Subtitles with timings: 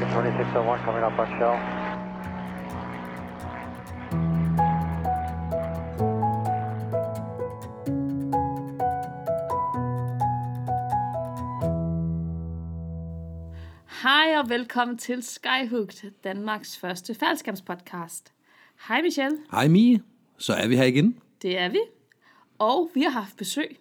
[0.00, 1.56] American 2601 coming up on shell.
[14.02, 18.32] Hej og velkommen til Skyhooked, Danmarks første faldskærmspodcast.
[18.88, 20.02] Hej Michelle, Hej Mie,
[20.38, 21.20] så er vi her igen.
[21.42, 21.80] det er vi.
[22.58, 23.76] Og vi har haft besøg.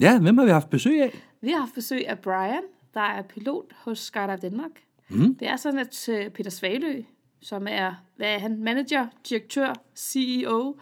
[0.00, 1.22] Ja, hvem har vi haft besøg af?
[1.40, 2.62] Vi har haft besøg af Brian,
[2.94, 4.70] der er pilot hos Skydive Danmark.
[5.10, 5.34] Mm.
[5.34, 7.02] Det er sådan, at øh, Peter Svalø,
[7.42, 10.76] som er, hvad er han, manager, direktør, CEO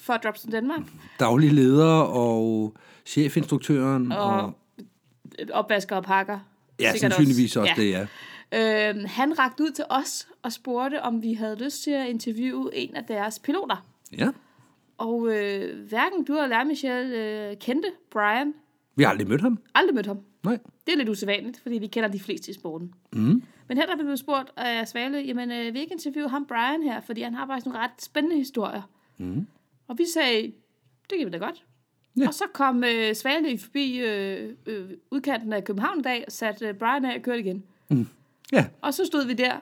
[0.00, 0.80] for Dropson Danmark,
[1.20, 2.74] Daglig leder og
[3.06, 4.12] chefinstruktøren.
[4.12, 4.52] Og, og
[5.52, 6.38] opvasker og pakker.
[6.80, 7.82] ja, sandsynligvis også, Ja.
[7.82, 8.06] det, ja.
[8.90, 12.70] Øhm, han rakte ud til os og spurgte, om vi havde lyst til at interviewe
[12.74, 13.86] en af deres piloter.
[14.18, 14.28] ja.
[14.98, 17.16] Og øh, hverken du eller jeg, Michelle,
[17.50, 18.54] øh, kendte Brian.
[18.96, 19.58] Vi har aldrig mødt ham.
[19.74, 20.18] Aldrig mødt ham.
[20.44, 20.58] Nej.
[20.86, 22.94] Det er lidt usædvanligt, fordi vi kender de fleste i sporten.
[23.12, 23.42] Mm.
[23.68, 27.00] Men her der blev spurgt af Svale, jamen øh, vi ikke interviewe ham Brian her,
[27.00, 28.82] fordi han har faktisk nogle ret spændende historier.
[29.18, 29.46] Mm.
[29.88, 30.42] Og vi sagde,
[31.10, 31.64] det kan vi da godt.
[32.18, 32.26] Ja.
[32.28, 36.74] Og så kom øh, Svale forbi øh, øh, udkanten af København en dag, satte øh,
[36.74, 37.62] Brian af og kørte igen.
[38.52, 38.66] Ja.
[38.80, 39.52] Og så stod vi der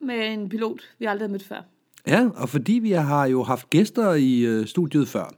[0.00, 1.62] med en pilot, vi aldrig havde mødt før.
[2.06, 5.34] ja, og fordi vi har jo haft gæster i øh, studiet før,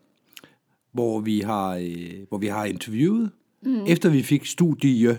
[0.92, 3.30] hvor vi har, øh, hvor vi har interviewet,
[3.64, 3.84] mm.
[3.86, 5.18] efter vi fik studie.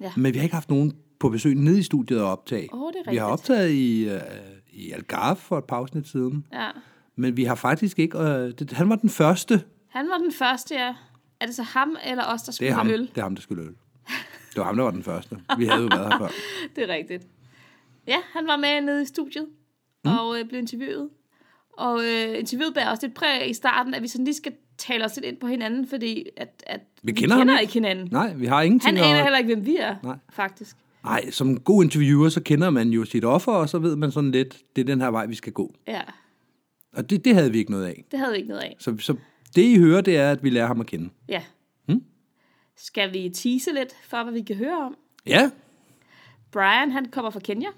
[0.00, 0.12] Ja.
[0.16, 2.74] Men vi har ikke haft nogen på besøg nede i studiet og optage.
[2.74, 4.20] Åh, det er vi har optaget i, øh,
[4.72, 6.46] i Algarve for et par afsnit siden.
[6.52, 6.68] Ja.
[7.16, 8.18] Men vi har faktisk ikke...
[8.18, 9.62] Øh, det, han var den første.
[9.88, 10.94] Han var den første, ja.
[11.40, 13.00] Er det så ham eller os, der Det skulle er ham, øl?
[13.00, 13.74] det er ham der skulle øl.
[14.48, 15.40] Det var ham, der var den første.
[15.58, 16.28] Vi havde jo været her før.
[16.76, 17.26] Det er rigtigt.
[18.06, 19.46] Ja, han var med nede i studiet
[20.04, 20.10] mm.
[20.10, 21.08] og øh, blev interviewet.
[21.78, 24.52] Og øh, interviewet bærer også lidt præg i starten, at vi sådan lige skal
[24.86, 27.72] tale os lidt ind på hinanden, fordi at, at Vi kender ham kender ikke.
[27.72, 28.08] hinanden.
[28.12, 30.16] Nej, vi har ingenting Han aner at- heller ikke, hvem vi er, Nej.
[30.30, 30.76] faktisk.
[31.04, 34.30] Nej, som god interviewer, så kender man jo sit offer, og så ved man sådan
[34.30, 35.74] lidt, det er den her vej, vi skal gå.
[35.88, 36.00] Ja,
[36.92, 38.04] Og det, det havde vi ikke noget af.
[38.10, 38.76] det havde vi ikke noget af.
[38.78, 39.14] Så, så
[39.56, 41.10] det, I hører, det er, at vi lærer ham at kende.
[41.28, 41.42] Ja.
[41.88, 42.04] Mm.
[42.76, 44.96] Skal vi tease lidt for, hvad vi kan høre om?
[45.26, 45.50] Ja,
[46.52, 47.68] Brian, han kommer fra Kenya.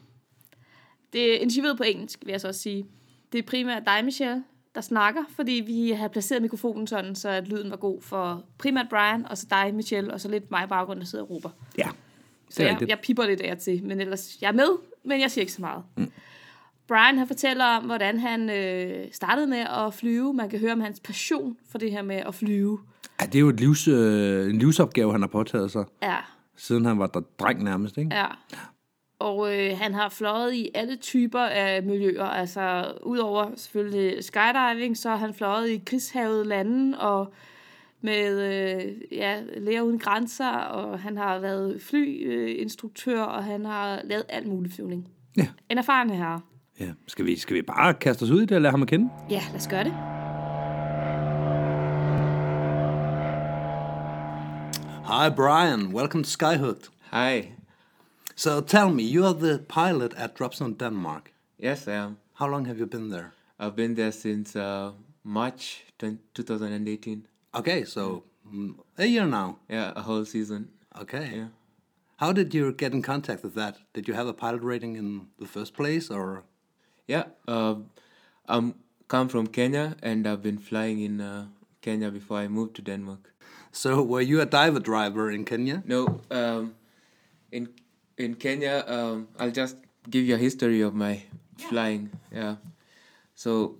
[1.12, 2.86] Det er interviewet på engelsk, vil jeg så også sige.
[3.32, 7.48] Det er primært dig, Michelle, der snakker, fordi vi har placeret mikrofonen sådan, så at
[7.48, 10.66] lyden var god for primært Brian, og så dig, Michelle, og så lidt mig i
[10.66, 11.50] baggrunden, der sidder og råber.
[11.78, 11.88] ja.
[12.50, 12.90] Så jeg, rigtigt.
[12.90, 14.68] jeg pipper lidt af til, men ellers, jeg er med,
[15.04, 15.82] men jeg siger ikke så meget.
[15.96, 16.10] Mm.
[16.88, 20.34] Brian, han fortæller om, hvordan han øh, startede med at flyve.
[20.34, 22.78] Man kan høre om hans passion for det her med at flyve.
[23.20, 26.16] ja det er jo et livs, øh, en livsopgave, han har påtaget sig, Ja,
[26.56, 27.98] siden han var der dreng nærmest.
[27.98, 28.14] Ikke?
[28.14, 28.26] Ja.
[29.24, 32.24] Og øh, han har fløjet i alle typer af miljøer.
[32.24, 37.32] Altså, udover selvfølgelig skydiving, så har han fløjet i krigshavet lande og
[38.00, 44.24] med øh, ja, Læger Uden Grænser, og han har været flyinstruktør, og han har lavet
[44.28, 45.08] alt muligt flyvning.
[45.36, 45.46] Ja.
[45.70, 46.40] En erfaren herre.
[46.80, 46.88] ja.
[47.06, 49.10] Skal, vi, skal vi bare kaste os ud i det og lade ham at kende?
[49.30, 49.94] Ja, lad os gøre det.
[55.06, 56.88] Hi Brian, welcome to Skyhooked.
[57.12, 57.63] Hi.
[58.36, 61.32] So tell me, you are the pilot at Dropzone Denmark.
[61.58, 62.18] Yes, I am.
[62.34, 63.32] How long have you been there?
[63.60, 67.28] I've been there since uh, March 2018.
[67.54, 69.58] Okay, so mm, a year now.
[69.68, 70.70] Yeah, a whole season.
[71.00, 71.30] Okay.
[71.36, 71.46] Yeah.
[72.16, 73.76] How did you get in contact with that?
[73.92, 76.42] Did you have a pilot rating in the first place, or
[77.06, 77.76] Yeah, uh,
[78.48, 78.74] I'm
[79.08, 81.46] come from Kenya and I've been flying in uh,
[81.82, 83.30] Kenya before I moved to Denmark.
[83.72, 85.82] so were you a diver driver in Kenya?
[85.86, 86.74] No, um,
[87.52, 87.68] in
[88.16, 89.76] in Kenya, um, I'll just
[90.08, 91.22] give you a history of my
[91.56, 92.10] flying.
[92.32, 92.56] Yeah.
[93.34, 93.76] So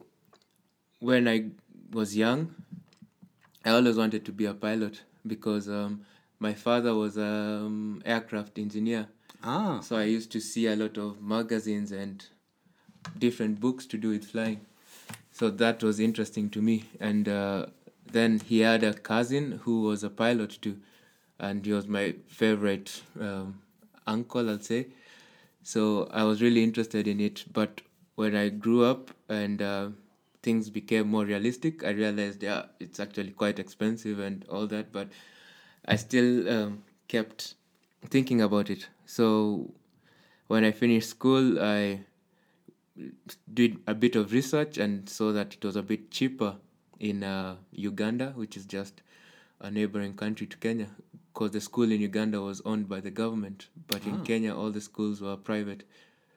[1.00, 1.50] when I
[1.92, 2.54] was young,
[3.64, 6.02] I always wanted to be a pilot because um,
[6.38, 9.08] my father was an um, aircraft engineer.
[9.42, 12.24] Ah, So I used to see a lot of magazines and
[13.18, 14.60] different books to do with flying.
[15.32, 16.84] So that was interesting to me.
[17.00, 17.66] And uh,
[18.10, 20.78] then he had a cousin who was a pilot too,
[21.38, 23.60] and he was my favorite um,
[24.06, 24.88] uncle, I'll say.
[25.62, 27.44] So I was really interested in it.
[27.52, 27.80] But
[28.14, 29.88] when I grew up and uh,
[30.42, 34.92] things became more realistic, I realized yeah, it's actually quite expensive and all that.
[34.92, 35.08] But
[35.86, 37.54] I still um, kept
[38.10, 38.88] thinking about it.
[39.06, 39.72] So
[40.46, 42.00] when I finished school, I
[43.52, 46.56] did a bit of research and saw that it was a bit cheaper
[47.00, 49.02] in uh, Uganda, which is just
[49.60, 50.88] a neighboring country to Kenya,
[51.34, 54.80] because the school in Uganda was owned by the government, but in Kenya all the
[54.80, 55.82] schools were private.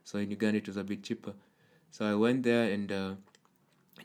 [0.04, 1.34] So in Uganda it was a bit cheaper.
[1.92, 3.12] So I went there and uh,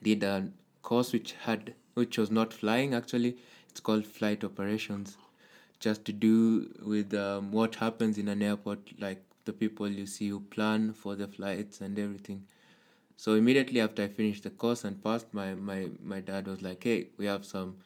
[0.02, 0.50] did a
[0.82, 3.38] course which had which was not flying actually.
[3.70, 5.16] It's called flight operations,
[5.80, 10.28] just to do with um, what happens in an airport, like the people you see
[10.28, 12.44] who plan for the flights and everything.
[13.16, 16.84] So immediately after I finished the course and passed, my my my dad was like,
[16.84, 17.76] "Hey, we have some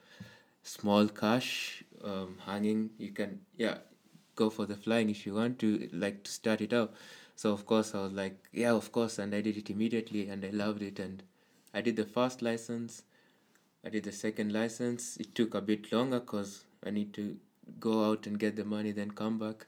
[0.64, 2.90] small cash um, hanging.
[2.98, 3.78] You can yeah
[4.34, 6.94] go for the flying if you want to like to start it out."
[7.36, 10.44] So of course I was like, "Yeah, of course," and I did it immediately, and
[10.44, 11.22] I loved it, and
[11.74, 13.02] I did the first license.
[13.84, 15.16] I did the second license.
[15.16, 17.36] It took a bit longer because I need to
[17.80, 19.66] go out and get the money, then come back.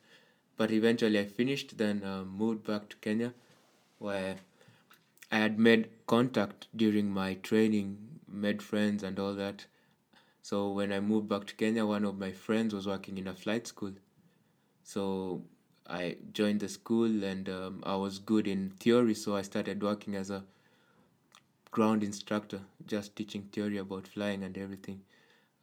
[0.57, 3.33] But eventually I finished, then uh, moved back to Kenya,
[3.99, 4.37] where
[5.31, 9.67] I had made contact during my training, made friends and all that.
[10.43, 13.35] So when I moved back to Kenya, one of my friends was working in a
[13.35, 13.93] flight school.
[14.85, 15.43] So
[15.89, 20.15] I joined the school and um, I was good in theory, so I started working
[20.17, 20.45] as a
[21.71, 25.01] ground instructor, just teaching theory about flying and everything.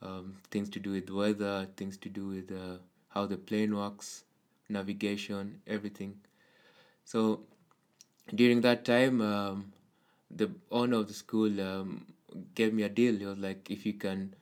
[0.01, 2.77] Um, things to do with weather, things to do with uh,
[3.09, 4.23] how the plane works,
[4.69, 6.19] navigation, everything.
[7.05, 7.41] So
[8.33, 9.73] during that time, um,
[10.31, 12.05] the owner of the school um,
[12.55, 13.15] gave me a deal.
[13.15, 14.35] He was like, if you can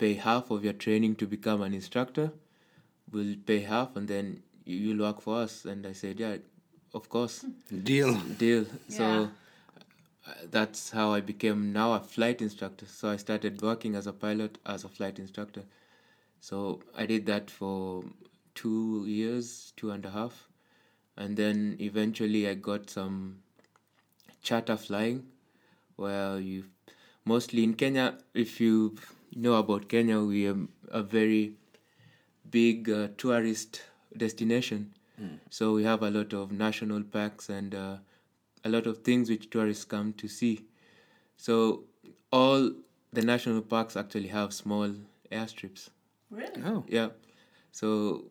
[0.00, 2.32] pay half of your training to become an instructor,
[3.12, 5.64] we'll pay half and then you- you'll work for us.
[5.64, 6.36] And I said, yeah,
[6.94, 7.44] of course,
[7.90, 8.14] Deal.
[8.44, 8.64] deal.
[8.88, 9.04] So
[10.26, 12.86] uh, that's how I became now a flight instructor.
[12.86, 15.64] So I started working as a pilot as a flight instructor.
[16.40, 18.04] So I did that for
[18.54, 20.48] two years, two and a half.
[21.16, 23.38] And then eventually I got some
[24.42, 25.24] charter flying
[25.96, 26.64] where you
[27.24, 28.96] mostly in Kenya, if you
[29.34, 30.56] know about Kenya, we are
[30.88, 31.54] a very
[32.50, 33.82] big uh, tourist
[34.16, 34.94] destination.
[35.50, 37.96] So we have a lot of national parks and uh,
[38.64, 40.64] a lot of things which tourists come to see.
[41.36, 41.84] So
[42.32, 42.72] all
[43.12, 44.94] the national parks actually have small
[45.30, 45.90] airstrips.
[46.30, 46.62] Really?
[46.64, 46.84] Oh.
[46.88, 47.08] Yeah.
[47.72, 48.24] So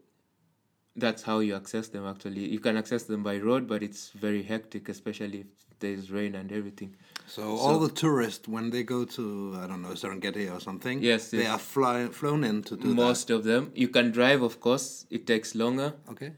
[0.95, 2.49] that's how you access them actually.
[2.49, 5.47] You can access them by road, but it's very hectic, especially if
[5.79, 6.95] there's rain and everything.
[7.29, 11.29] So, all the tourists, when they go to, I don't know, Serengeti or something, Yes,
[11.29, 11.49] they yes.
[11.49, 13.71] are fly, flown in to do Most of them.
[13.75, 15.93] You can drive, of course, it takes longer.
[16.09, 16.31] Okay.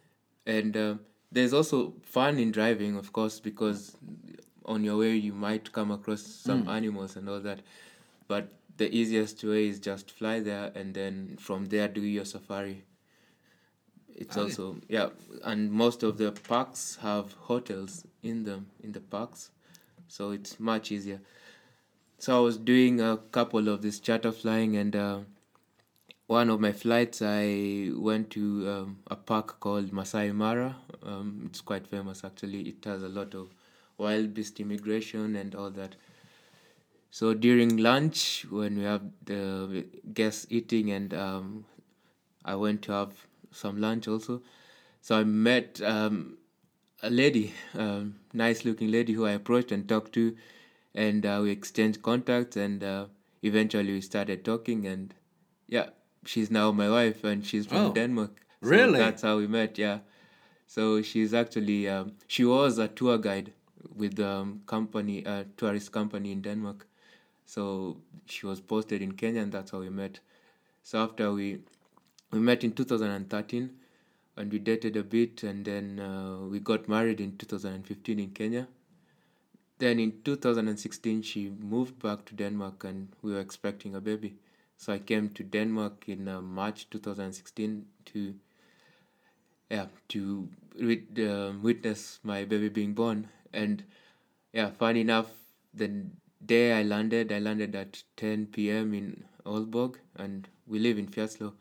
[0.46, 0.96] And uh,
[1.32, 3.96] there's also fun in driving, of course, because
[4.66, 7.62] on your way you might come across some animals and all that.
[8.28, 12.84] But the easiest way is just fly there and then from there do your safari.
[14.14, 14.50] It's Okay.
[14.50, 15.10] also yeah,
[15.44, 19.52] and most of the parks have hotels in them in the parks,
[20.12, 21.22] so it's much easier.
[22.20, 25.20] So I was doing a couple of this charter flying, and uh,
[26.28, 30.76] one of my flights I went to um, a park called Masai Mara.
[31.02, 32.62] Um, it's quite famous actually.
[32.68, 33.56] It has a lot of
[33.98, 35.96] wildebeest immigration and all that.
[37.10, 41.66] So during lunch, when we have the guests eating, and um,
[42.44, 43.14] I went to have
[43.52, 44.42] some lunch also.
[45.02, 46.38] So I met um,
[47.04, 50.36] a lady, um, nice looking lady who I approached and talked to,
[50.94, 53.06] and uh, we exchanged contacts, and uh,
[53.44, 55.14] eventually we started talking, and
[55.68, 55.90] yeah,
[56.26, 58.32] she's now my wife, and she's from Oh, Denmark.
[58.62, 59.00] So really?
[59.00, 59.78] That's how we met.
[59.78, 60.00] Yeah.
[60.68, 63.52] So she's actually um, she was a tour guide
[63.96, 66.88] with um company a tourist company in Denmark.
[67.46, 70.20] So she was posted in Kenya, and that's how we met.
[70.84, 71.60] So after we
[72.32, 73.70] we met in 2013,
[74.42, 78.68] and we dated a bit, and then uh, we got married in 2015 in Kenya.
[79.78, 84.34] Then in 2016, she moved back to Denmark, and we were expecting a baby.
[84.78, 88.34] So I came to Denmark in uh, March 2016 to
[89.70, 90.50] yeah to
[90.88, 93.84] wit- um witness my baby being born and
[94.54, 95.30] yeah funny enough
[95.74, 95.88] the
[96.54, 101.54] day i landed i landed at 10 p.m in Aalborg and we live in Fjerslo.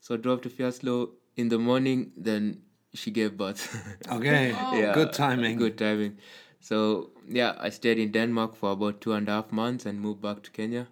[0.00, 2.60] so drove to Fjerslo in the morning then
[2.94, 3.62] she gave birth
[4.10, 4.54] Okay.
[4.54, 4.92] Oh.
[4.94, 5.56] Good timing.
[5.56, 6.16] good timing
[6.60, 10.20] so yeah i stayed in denmark for about two and a half months and moved
[10.20, 10.86] back to kenya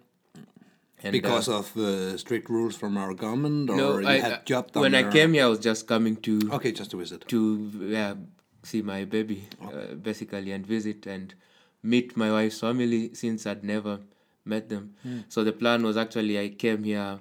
[1.01, 4.45] and, Because uh, of uh, strict rules from our government, or no you I, had
[4.45, 7.27] job down when i came here i was just coming to Okay, just to visit.
[7.27, 8.15] to yeah,
[8.63, 11.33] see my baby uh, basically and visit and
[11.81, 13.99] meet my wife's family since I'd never
[14.43, 14.95] met them.
[15.29, 17.19] So the plan was actually I came here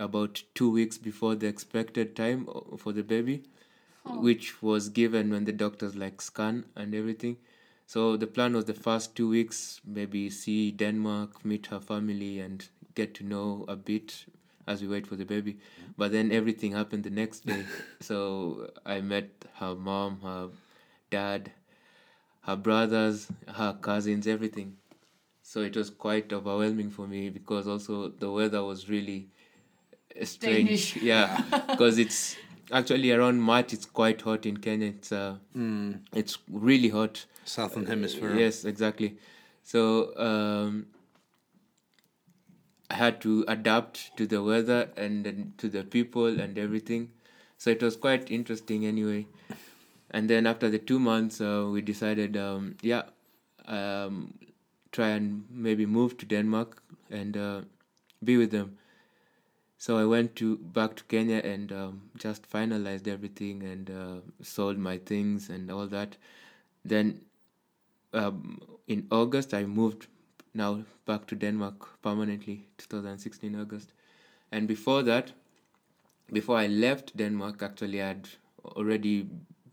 [0.00, 3.42] about two weeks before the expected time for the baby,
[4.04, 7.36] which was given when the doctors like scan and everything.
[7.86, 12.66] So the plan was the first two weeks maybe see Denmark, meet her family, and
[12.94, 14.24] get to know a bit
[14.66, 15.58] as we wait for the baby.
[15.98, 17.64] But then everything happened the next day.
[18.00, 20.48] so I met her mom, her
[21.10, 21.50] dad,
[22.42, 24.76] her brothers, her cousins, everything.
[25.42, 29.39] So it was quite overwhelming for me because also the weather was really uh,
[30.24, 30.66] strange.
[30.66, 30.96] Danish.
[30.96, 32.36] Yeah, because it's
[32.72, 34.88] actually around March it's quite hot in Kenya.
[34.88, 35.36] It's uh,
[36.14, 37.26] it's really hot.
[37.44, 38.36] Southern Hemisphere.
[38.36, 39.16] Yes, exactly.
[39.62, 40.86] So um,
[42.90, 47.10] I had to adapt to the weather and then to the people and everything.
[47.56, 49.26] So it was quite interesting anyway.
[50.10, 53.02] And then after the two months, uh, we decided, um, yeah,
[53.66, 54.34] um,
[54.90, 57.60] try and maybe move to Denmark and uh,
[58.24, 58.76] be with them.
[59.80, 64.76] So I went to back to Kenya and um, just finalized everything and uh, sold
[64.76, 66.18] my things and all that.
[66.84, 67.22] Then
[68.12, 70.06] um, in August, I moved
[70.52, 73.94] now back to Denmark permanently, 2016 August.
[74.52, 75.32] And before that,
[76.30, 78.28] before I left Denmark, actually, I had
[78.62, 79.30] already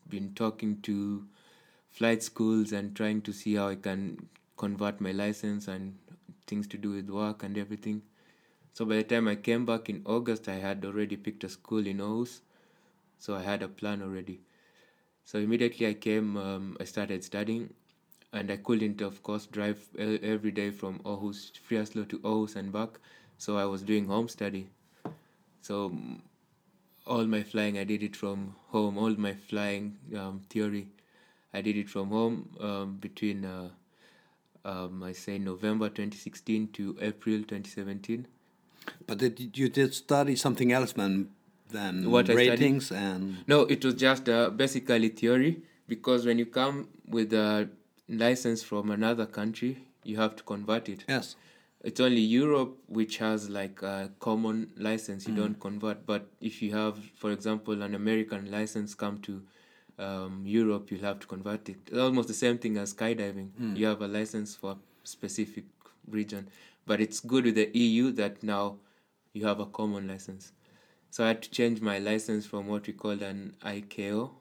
[0.07, 1.25] been talking to
[1.89, 5.97] flight schools and trying to see how I can convert my license and
[6.45, 8.03] things to do with work and everything.
[8.77, 11.87] So by the time I came back in August, I had already picked a school
[11.87, 12.41] in Aarhus.
[13.17, 14.41] So I had a plan already.
[15.23, 17.73] So immediately I came, um, I started studying,
[18.33, 22.99] and I couldn't, of course, drive every day from Aarhus, Friaslo to Aarhus and back.
[23.39, 24.69] So I was doing home study.
[25.61, 26.21] So mm,
[27.07, 28.99] all my flying, I did it from home.
[28.99, 30.87] All my flying um, theory,
[31.51, 33.69] I did it from home um, between, uh,
[34.63, 38.27] um, I say, November 2016 to April 2017.
[39.07, 41.29] But did you did study something else than
[41.69, 46.87] than What ratings and No, it was just uh, basically theory because when you come
[47.07, 47.69] with a
[48.07, 51.03] license from another country, you have to convert it.
[51.07, 51.35] yes.
[51.83, 55.27] It's only Europe which has like a common license.
[55.27, 56.05] You don't convert.
[56.05, 59.41] But if you have, for example, an American license come to
[59.99, 61.77] um, Europe, you'll have to convert it.
[61.87, 63.49] It's almost the same thing as skydiving.
[63.77, 65.65] You have a license for a specific
[66.09, 66.49] region.
[66.87, 68.77] But it's good with the EU that now
[69.33, 70.51] you have a common license.
[71.11, 74.31] So I had to change my license from what we call an ICAO,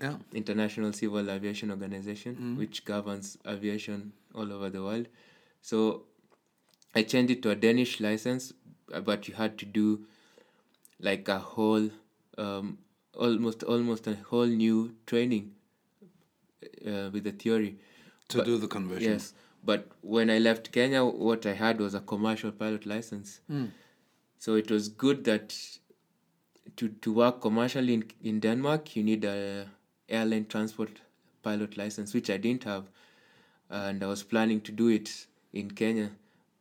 [0.00, 0.16] Yeah.
[0.32, 5.08] International Civil Aviation Organization, which governs aviation all over the world.
[5.60, 6.04] So
[6.94, 8.52] I changed it to a Danish license,
[8.92, 10.06] uh, but you had to do
[11.00, 11.90] like a whole,
[12.38, 12.78] um,
[13.14, 15.52] almost almost a whole new training
[16.86, 17.76] uh, with the theory.
[18.28, 19.12] To But- do the conversion.
[19.12, 23.40] Yes, but when I left Kenya, what I had was a commercial pilot license.
[24.38, 25.54] So it was good that
[26.76, 29.66] to, to work commercially in, in Denmark, you need a
[30.08, 31.00] airline transport
[31.42, 32.84] pilot license, which I didn't have,
[33.68, 36.10] and I was planning to do it in Kenya.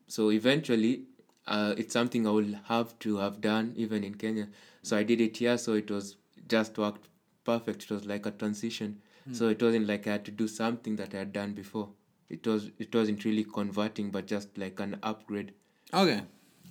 [0.07, 1.03] So eventually,
[1.47, 4.47] uh, it's something I will have to have done even in Kenya.
[4.83, 6.15] So I did it here, so it was
[6.47, 7.07] just worked
[7.45, 7.83] perfect.
[7.83, 9.01] It was like a transition.
[9.31, 11.89] So it wasn't like I had to do something that I had done before.
[12.29, 15.53] It was it wasn't really converting, but just like an upgrade.
[15.93, 16.21] Okay.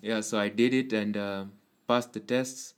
[0.02, 1.44] Yeah, so I did it and uh,
[1.88, 2.74] passed the tests.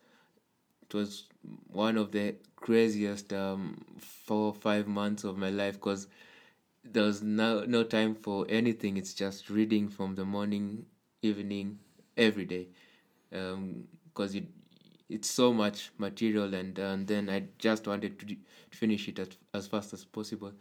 [0.82, 1.26] It was
[1.72, 6.08] one of the craziest um, four or five months of my life because
[6.84, 8.96] there was no no time for anything.
[8.96, 10.86] It's just reading from the morning,
[11.22, 11.78] evening,
[12.16, 12.68] every day,
[13.30, 14.44] because it
[15.08, 18.38] it's so much material and and then I just wanted to, d-
[18.70, 20.52] to finish it as, as fast as possible.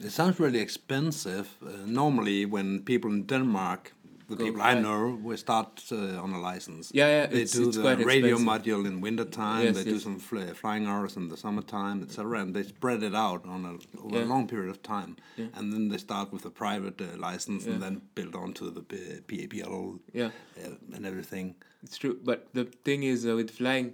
[0.00, 1.46] It sounds really expensive.
[1.64, 3.92] Uh, normally, when people in Denmark,
[4.28, 6.90] the Go people I know, will start uh, on a license.
[6.94, 8.46] Yeah, yeah, They it's- do it's the radio expensive.
[8.46, 9.64] module in wintertime.
[9.64, 12.40] Yes, they do some fly, flying hours in the summertime, etc.
[12.40, 13.72] And they spread it out on a,
[14.04, 15.16] over a long period of time.
[15.36, 15.46] yeah.
[15.54, 18.80] And then they start with a private uh, license and then build on to the
[19.28, 20.30] PABL Yeah.
[20.64, 21.54] uh, and everything.
[21.82, 23.92] It's true, but the thing is uh, with flying,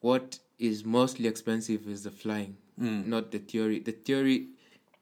[0.00, 3.78] what is mostly expensive is the flying, not the theory.
[3.80, 4.48] The theory,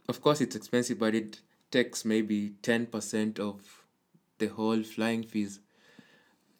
[0.08, 3.84] of course, it's expensive, but it takes maybe ten percent of
[4.38, 5.60] the whole flying fees,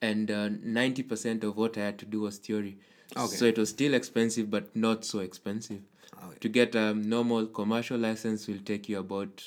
[0.00, 2.79] and uh, ninety percent of what I had to do was theory.
[3.17, 3.37] Okay.
[3.37, 5.83] So it was still expensive, but not so expensive.
[6.25, 6.38] Okay.
[6.41, 9.45] To get a normal commercial license will take you about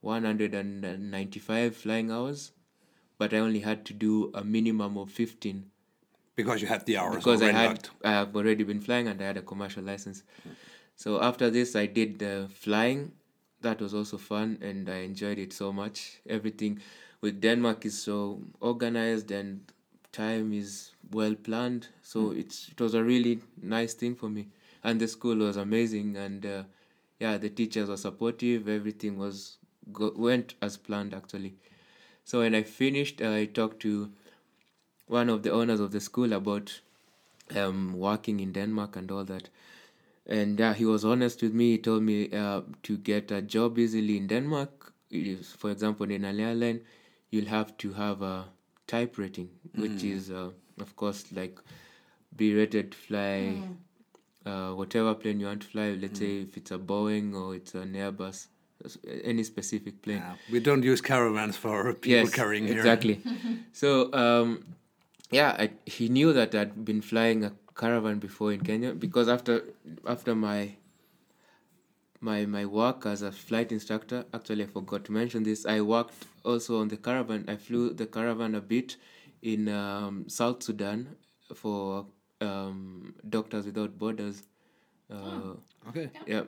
[0.00, 2.52] one hundred and ninety-five flying hours,
[3.18, 5.70] but I only had to do a minimum of fifteen
[6.36, 7.88] Because you have the hours because I had.
[8.04, 10.22] I have already been flying and I had a commercial license.
[10.96, 13.12] So after this, I did the flying.
[13.60, 16.20] That was also fun and I enjoyed it so much.
[16.28, 16.80] Everything
[17.20, 19.60] with Denmark is so organized and
[20.12, 21.88] time is well planned.
[22.02, 24.48] So it's it was a really nice thing for me.
[24.82, 26.62] And the school was amazing and uh,
[27.18, 28.68] yeah, the teachers were supportive.
[28.68, 29.56] Everything was
[29.92, 31.54] go- went as planned actually.
[32.24, 34.10] So when I finished, I talked to
[35.06, 36.80] one of the owners of the school about
[37.56, 39.48] um, working in Denmark and all that.
[40.26, 41.72] And uh, he was honest with me.
[41.72, 46.24] He told me uh, to get a job easily in Denmark, if, for example, in
[46.24, 46.80] an airline,
[47.30, 48.46] you'll have to have a
[48.86, 50.50] type rating, which is, uh,
[50.80, 51.58] of course, like
[52.36, 53.62] be rated to fly
[54.46, 55.90] uh, whatever plane you want to fly.
[56.00, 58.48] Let's say if it's a Boeing or it's an Airbus,
[59.22, 60.18] any specific plane.
[60.18, 62.76] Yeah, we don't use caravans for people yes, carrying here.
[62.76, 63.20] exactly.
[63.72, 64.64] so um,
[65.30, 69.64] yeah, I, he knew that I'd been flying a caravan before in Kenya because after
[70.06, 70.76] after my
[72.20, 75.66] my my work as a flight instructor, actually I forgot to mention this.
[75.66, 77.44] I worked also on the caravan.
[77.48, 78.96] I flew the caravan a bit
[79.42, 81.16] in um, South Sudan
[81.54, 82.06] for
[82.40, 84.42] um, Doctors Without Borders.
[85.10, 85.54] Uh,
[85.88, 86.10] Okay.
[86.26, 86.44] yeah,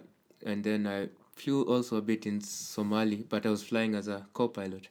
[0.47, 4.27] and then I flew also a bit in Somali, but I was flying as a
[4.33, 4.89] co-pilot.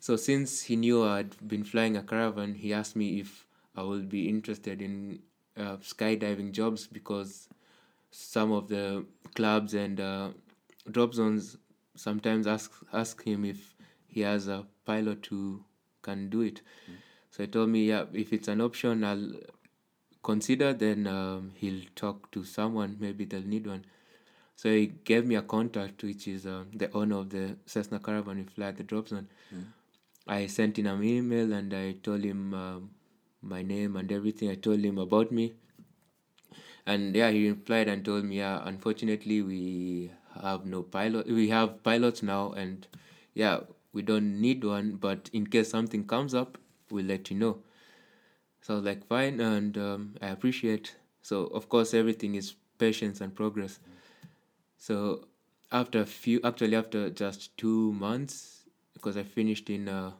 [0.00, 3.46] So since he knew I'd been flying a caravan, he asked me if
[3.76, 5.20] I would be interested in
[5.56, 7.48] uh, skydiving jobs because
[8.10, 10.28] some of the clubs and uh,
[10.90, 11.56] drop zones
[11.96, 13.74] sometimes ask ask him if
[14.06, 15.64] he has a pilot who
[16.02, 16.60] can do it.
[17.30, 19.32] So he told me, yeah, if it's an option, I'll
[20.22, 20.72] consider.
[20.72, 22.96] Then um, he'll talk to someone.
[23.00, 23.84] Maybe they'll need one.
[24.56, 28.36] So he gave me a contact, which is uh, the owner of the Cessna Caravan
[28.36, 29.26] we fly at the drop zone.
[30.28, 32.90] I sent in an email and I told him um,
[33.44, 34.50] my name and everything.
[34.50, 35.54] I told him about me.
[36.86, 40.10] And yeah, he replied and told me, yeah, unfortunately, we
[40.42, 41.26] have no pilot.
[41.26, 42.86] We have pilots now, and
[43.34, 43.60] yeah,
[43.92, 44.92] we don't need one.
[44.96, 46.58] But in case something comes up,
[46.90, 47.58] we'll let you know.
[48.62, 50.96] So I was like, fine, and um, I appreciate.
[51.22, 53.78] So of course, everything is patience and progress.
[54.78, 55.26] So
[55.72, 60.12] after a few, actually after just two months, because I finished in uh,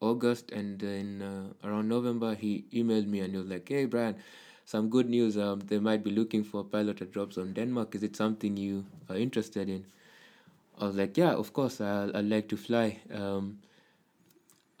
[0.00, 4.16] August and then uh, around November, he emailed me and he was like, "Hey Brian,
[4.64, 5.36] some good news.
[5.36, 7.94] Um, they might be looking for a pilot at Dropzone Denmark.
[7.94, 9.86] Is it something you are interested in?"
[10.78, 11.80] I was like, "Yeah, of course.
[11.80, 13.00] I I like to fly.
[13.12, 13.58] Um,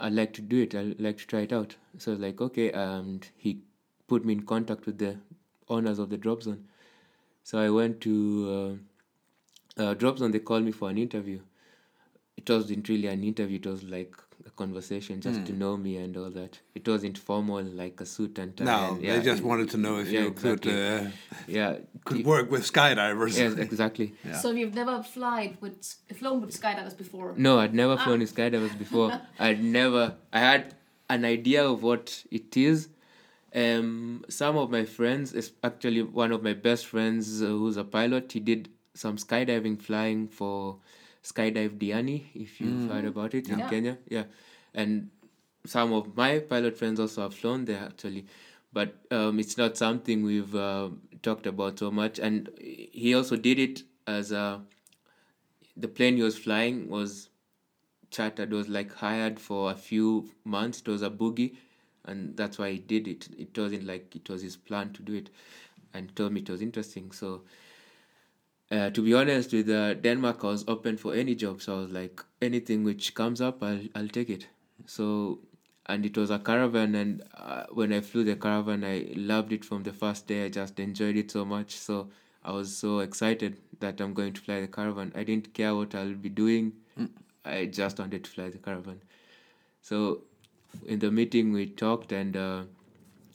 [0.00, 0.74] I'd like to do it.
[0.74, 3.60] I'd like to try it out." So I was like, "Okay," and he
[4.06, 5.16] put me in contact with the
[5.68, 6.64] owners of the drop zone.
[7.44, 8.16] So I went to
[9.78, 10.32] uh, uh, drop zone.
[10.32, 11.40] They called me for an interview.
[12.36, 13.56] It wasn't really an interview.
[13.58, 14.16] It was like
[14.62, 16.58] conversation, just to know me and all that.
[16.78, 18.64] It wasn't formal, like a suit and tie.
[18.72, 21.04] No, and, they just wanted to know if Yeah, you could uh,
[21.58, 21.70] yeah,
[22.04, 23.34] could the- work with skydivers.
[23.42, 24.08] Yes, exactly.
[24.28, 24.36] Yeah.
[24.42, 25.76] So you've never flied with
[26.20, 27.28] flown with skydivers before?
[27.46, 29.10] No, I'd never flown with skydivers before.
[29.46, 30.02] I'd never.
[30.38, 30.62] I had
[31.16, 32.04] an idea of what
[32.38, 32.88] it is.
[33.54, 37.84] Um, some of my friends, is actually one of my best friends, uh, who's a
[37.98, 38.62] pilot, he did
[38.94, 40.58] some skydiving flying for
[41.22, 43.68] Skydive Diani, if you've heard about it in Yeah.
[43.68, 43.98] Kenya.
[44.08, 44.24] Yeah,
[44.74, 45.10] and
[45.64, 48.26] some of my pilot friends also have flown there actually,
[48.72, 50.90] but um, it's not something we've uh,
[51.22, 52.18] talked about so much.
[52.18, 54.62] And he also did it as a
[55.76, 57.28] the plane he was flying was
[58.10, 60.80] chartered was like hired for a few months.
[60.80, 61.56] It was a boogie
[62.04, 63.28] and that's why he did it.
[63.38, 65.30] It wasn't like it was his plan to do it.
[65.94, 67.12] And told me it was interesting.
[67.12, 67.42] So
[68.70, 71.80] uh, to be honest with uh, denmark i was open for any job so i
[71.80, 74.46] was like anything which comes up i'll, I'll take it.
[74.86, 75.40] So
[75.86, 79.64] and it was a caravan and uh, when i flew the caravan i loved it
[79.64, 80.44] from the first day.
[80.44, 81.76] I just enjoyed it so much.
[81.76, 82.08] So
[82.44, 85.12] i was so excited that i'm going to fly the caravan.
[85.14, 86.72] I didn't care what i'll be doing.
[87.44, 89.00] I just wanted to fly the caravan.
[89.80, 90.22] So
[90.86, 92.62] in the meeting we talked and uh,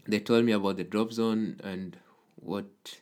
[0.08, 1.98] they told me about the drop zone and
[2.36, 3.00] what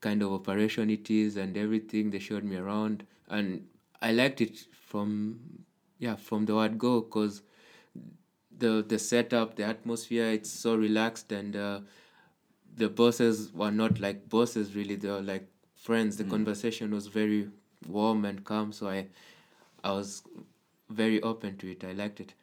[0.00, 3.06] kind of operation it is and everything they showed me around.
[3.28, 3.66] And
[4.02, 5.40] i liked it from
[5.98, 7.42] yeah from the word go because
[8.58, 11.80] the the setup the atmosphere it's so relaxed and uh,
[12.76, 16.16] the bosses were not like bosses really they were like friends.
[16.16, 17.48] The conversation was very
[17.86, 19.06] warm and calm so i
[19.84, 20.22] i was
[20.90, 21.84] very open to it.
[21.84, 22.34] I liked it.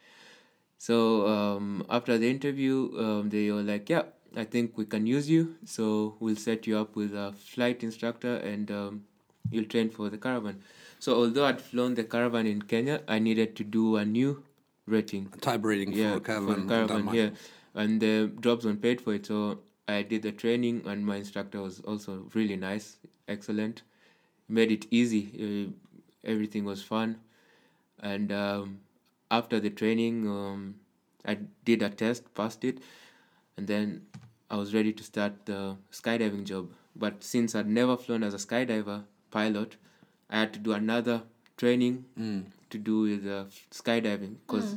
[0.78, 4.04] So um, after the interview, um, they were like, "Yeah,
[4.36, 5.56] I think we can use you.
[5.65, 9.04] So we'll set you up with a flight instructor, and um,
[9.50, 10.62] you'll train for the caravan."
[11.00, 14.44] So although I'd flown the caravan in Kenya, I needed to do a new
[14.86, 15.30] rating.
[15.41, 16.56] Type rating Yeah, for for caravan.
[16.56, 17.34] the in caravan here,
[17.74, 19.26] and the drop zone paid for it.
[19.26, 23.82] So I did the training, and my instructor was also really nice, excellent.
[24.48, 25.24] Made it easy.
[25.46, 25.72] Uh,
[26.24, 27.17] everything was fun,
[28.00, 28.80] and um,
[29.30, 30.76] after the training, um,
[31.26, 32.80] I did a test, passed it,
[33.58, 34.02] and then
[34.52, 36.70] I was ready to start the skydiving job.
[36.94, 39.78] But since I'd never flown as a skydiver pilot,
[40.30, 41.24] I had to do another
[41.56, 42.04] training
[42.70, 44.76] to do with uh, skydiving because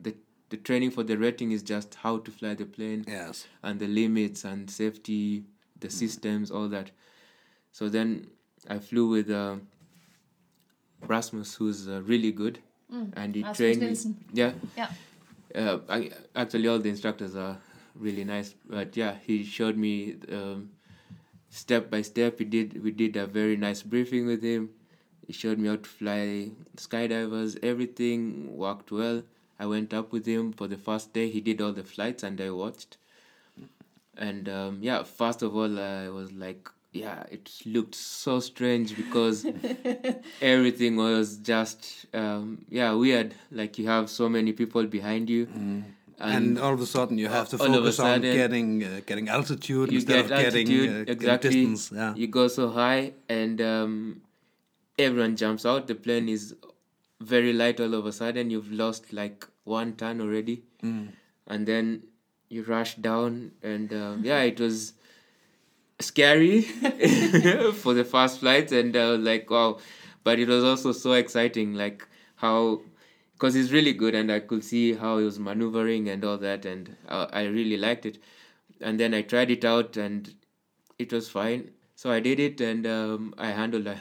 [0.00, 0.14] the
[0.50, 3.46] the training for the rating is just how to fly the plane Yes.
[3.62, 5.44] and the limits and safety,
[5.80, 6.90] the systems, all that.
[7.72, 8.26] So then
[8.68, 9.56] I flew with uh,
[11.08, 12.58] Rasmus, who's uh, really good,
[13.14, 14.14] and he Rasmus trained me.
[14.32, 14.90] Yeah, Yeah.
[15.54, 17.56] uh, I, actually all the instructors are
[17.98, 20.70] really nice, but yeah, he showed me um,
[21.50, 22.38] step by step.
[22.38, 24.70] We did we did a very nice briefing with him.
[25.26, 27.58] He showed me how to fly skydivers.
[27.62, 29.22] Everything worked well.
[29.58, 31.30] I went up with him for the first day.
[31.30, 32.98] He did all the flights and I watched.
[34.16, 39.46] And um, yeah, first of all, I was like, yeah, it looked so strange because
[40.42, 43.34] everything was just um, yeah weird.
[43.50, 45.48] Like you have so many people behind you,
[46.18, 49.00] And, all of a sudden, you have to all of a focus on getting uh,
[49.06, 51.50] getting altitude instead get of getting, uh, exactly.
[51.50, 51.90] distance.
[51.92, 52.14] Yeah.
[52.14, 54.22] You go so high, and um,
[54.98, 55.86] everyone jumps out.
[55.88, 56.54] The plane is
[57.20, 57.80] very light.
[57.80, 61.08] All of a sudden, you've lost like one ton already, Mm.
[61.48, 62.04] and then
[62.48, 64.92] you rush down, and um, yeah, it was
[66.00, 66.62] scary
[67.82, 69.78] for the first flight, and uh, like wow,
[70.22, 72.80] but it was also so exciting, like how.
[73.44, 76.64] Because he's really good, and I could see how he was maneuvering and all that,
[76.64, 78.16] and uh, I really liked it.
[78.80, 80.34] And then I tried it out, and
[80.98, 81.70] it was fine.
[81.94, 84.00] So I did it and um, I handled a,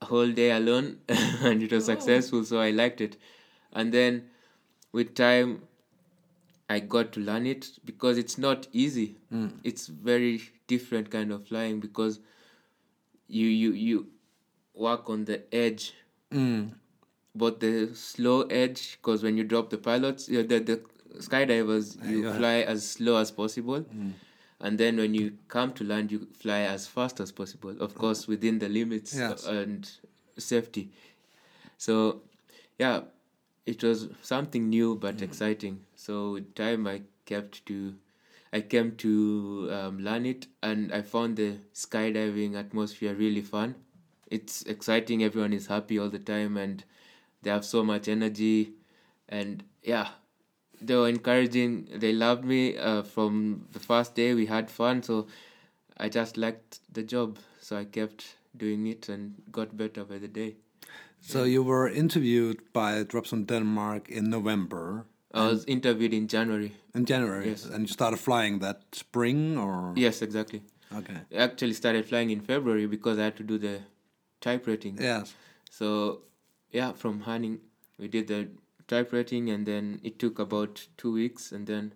[0.00, 2.42] a whole day alone and it was successful.
[2.44, 3.18] So I liked it.
[3.72, 4.30] And then
[4.92, 5.62] with time,
[6.70, 9.16] I got to learn it because it's not easy.
[9.62, 12.18] It's very different kind of flying because
[13.28, 14.06] you you you
[14.74, 15.92] work on the edge,
[16.30, 16.74] Mm.
[17.34, 18.98] But the slow edge.
[19.00, 20.80] Because when you drop the pilots, uh, the the
[21.18, 22.36] skydivers, you yeah.
[22.36, 23.84] fly as slow as possible
[24.60, 28.26] and then when you come to land you fly as fast as possible of course
[28.28, 29.46] within the limits Yes.
[29.46, 29.90] and
[30.38, 30.90] safety
[31.78, 32.20] so
[32.78, 33.00] yeah
[33.66, 37.94] it was something new but exciting so with time i kept to
[38.52, 43.74] i came to um, learn it and i found the skydiving atmosphere really fun
[44.30, 46.84] it's exciting everyone is happy all the time and
[47.42, 48.72] they have so much energy
[49.28, 50.08] and yeah
[50.80, 55.26] they were encouraging they loved me uh, from the first day we had fun so
[55.98, 60.26] i just liked the job so i kept doing it and got better by the
[60.28, 60.56] day.
[61.20, 66.72] So you were interviewed by Dropzone Denmark in November, i was interviewed in january.
[66.94, 67.64] In January, Yes.
[67.66, 69.92] and you started flying that spring, or?
[69.96, 70.62] Yes exactly.
[70.96, 73.78] Okay, i actually started flying in february because i had to do the
[74.40, 74.98] type rating.
[75.00, 75.34] Yes,
[75.70, 76.22] so
[76.72, 77.58] yeah from hanning
[77.98, 78.48] we did the
[78.88, 81.92] type rating and then it took about two weeks and then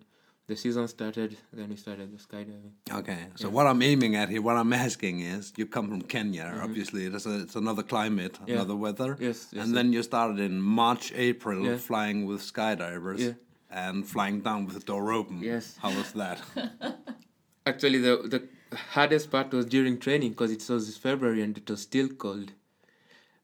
[0.47, 3.19] the season started then we started the skydiving okay.
[3.37, 7.07] So what I'm aiming at here, what I'm asking is, you come from Kenya, obviously
[7.07, 8.49] it's a, it's another climate, Mm-hmm.
[8.51, 8.55] Yeah.
[8.57, 11.79] another weather, Yes, yes, and then you started in March, April, Yeah.
[11.79, 13.19] flying with skydivers.
[13.21, 13.33] Yeah.
[13.71, 15.41] And flying down with the door open.
[15.43, 15.77] Yes.
[15.83, 16.39] How was that?
[17.67, 18.41] Actually, the the
[18.91, 22.53] hardest part was during training because it was February and it was still cold,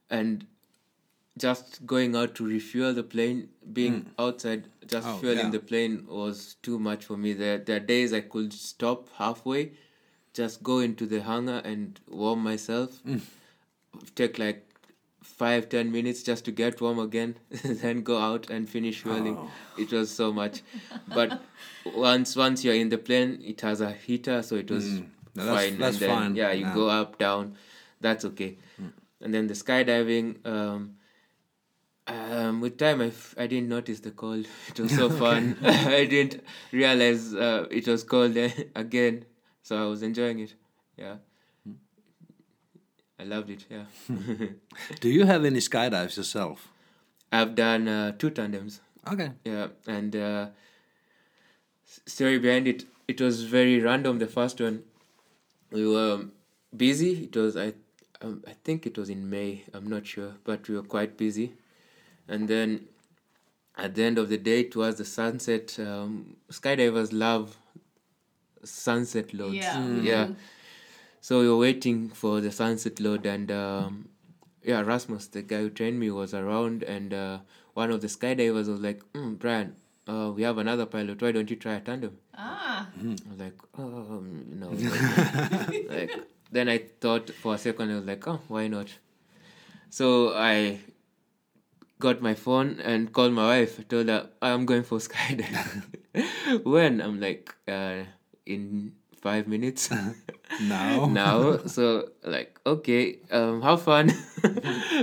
[0.09, 0.47] and
[1.39, 4.07] just going out to refuel the plane, being mm.
[4.19, 5.51] outside, just Oh, fueling yeah.
[5.51, 7.33] the plane was too much for me.
[7.33, 9.73] There, there are days I could stop halfway,
[10.35, 13.21] just go into the hangar and warm myself, mm.
[14.15, 14.67] take like
[15.23, 19.37] five ten minutes just to get warm again, then go out and finish fueling.
[19.39, 19.51] Oh.
[19.79, 20.63] It was so much,
[21.15, 21.41] but
[21.95, 25.07] once once you're in the plane, it has a heater, so it was mm.
[25.37, 25.79] No, that's- fine.
[25.79, 26.75] that's and then, fine, Yeah, you yeah.
[26.75, 27.55] go up down,
[28.01, 28.59] that's okay.
[29.23, 30.45] And then the skydiving.
[30.47, 30.97] Um,
[32.11, 34.47] um, with time, I, f- I didn't notice the cold.
[34.69, 35.57] It was so fun.
[35.63, 36.43] I didn't
[36.73, 38.37] realize uh, it was cold
[38.75, 39.25] again,
[39.63, 40.55] so I was enjoying it.
[40.97, 41.17] Yeah,
[43.19, 43.65] I loved it.
[43.71, 43.85] Yeah,
[45.01, 46.69] Do you have any skydives yourself?
[47.33, 48.81] I've done uh, two tandems.
[49.11, 49.31] Okay.
[49.45, 50.47] Yeah, and uh,
[52.07, 54.19] story behind it, it was very random.
[54.19, 54.83] The first one,
[55.71, 56.27] we were
[56.77, 57.25] busy.
[57.25, 57.75] It was I,
[58.21, 59.65] um, I think it was in May.
[59.73, 61.55] I'm not sure, but we were quite busy.
[62.31, 62.87] And then,
[63.77, 67.57] at the end of the day, towards the sunset, um, skydivers love
[68.63, 69.57] sunset loads.
[69.57, 70.01] Yeah.
[70.01, 70.29] yeah.
[71.21, 74.09] So we were waiting for the sunset load, and um,
[74.63, 77.39] yeah, Rasmus, the guy who trained me, was around, and uh,
[77.75, 79.75] one of the skydivers was like, mm, "Brian,
[80.07, 81.21] uh, we have another pilot.
[81.21, 82.89] Why don't you try a tandem?" Ah.
[82.97, 83.83] I was like, "Oh,
[84.19, 84.69] um, no."
[85.89, 86.17] like
[86.53, 88.89] then I thought for a second, I was like, "Oh, why not?"
[89.91, 90.79] So I
[92.01, 93.79] got my phone and called my wife.
[93.79, 96.65] I told her I'm going for skydiving.
[96.65, 98.05] when I'm like, uh,
[98.47, 99.91] in five minutes.
[100.63, 101.07] now.
[101.07, 101.59] now.
[101.67, 104.11] So like, okay, um, have fun.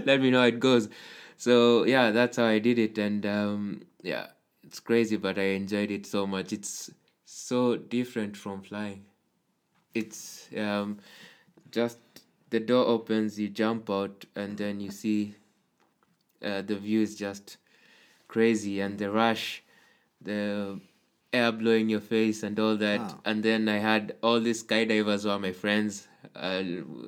[0.05, 0.89] Let me know how it goes.
[1.37, 4.27] So yeah, that's how I did it, and um, yeah,
[4.63, 6.51] it's crazy, but I enjoyed it so much.
[6.51, 6.89] It's
[7.25, 9.05] so different from flying.
[9.93, 10.97] It's um,
[11.71, 11.99] just
[12.49, 15.35] the door opens, you jump out, and then you see
[16.43, 17.57] uh, the view is just
[18.27, 19.63] crazy, and the rush,
[20.21, 20.79] the
[21.33, 22.99] air blowing your face and all that.
[22.99, 23.19] Wow.
[23.25, 26.07] And then I had all these skydivers who are my friends.
[26.35, 26.63] uh,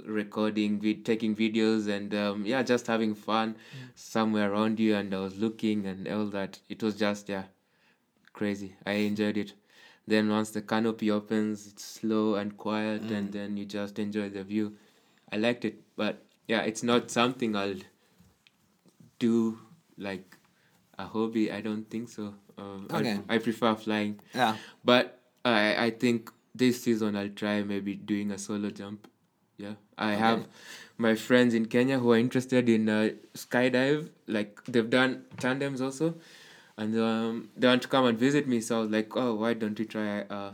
[0.05, 3.55] recording, vi- taking videos, and um, yeah, just having fun
[3.95, 4.95] somewhere around you.
[4.95, 6.59] And I was looking and all that.
[6.69, 7.43] It was just yeah,
[8.33, 8.75] crazy.
[8.85, 9.53] I enjoyed it.
[10.07, 14.43] Then once the canopy opens, it's slow and quiet, and then you just enjoy the
[14.43, 14.75] view.
[15.31, 17.75] I liked it, but yeah, it's not something I'll
[19.19, 19.59] do
[19.97, 20.37] like
[20.97, 21.51] a hobby.
[21.51, 22.33] I don't think so.
[22.57, 23.19] Um, I- Okay.
[23.29, 24.55] I, prefer flying, Yeah.
[24.83, 29.07] but I I think this season I'll try maybe doing a solo jump.
[29.57, 30.47] Yeah, I have
[30.97, 34.09] my friends in Kenya who are interested in uh, skydive.
[34.27, 36.15] Like they've done tandems also,
[36.77, 38.59] and um, they want to come and visit me.
[38.61, 40.21] So I was like, oh, why don't you try?
[40.21, 40.53] Uh,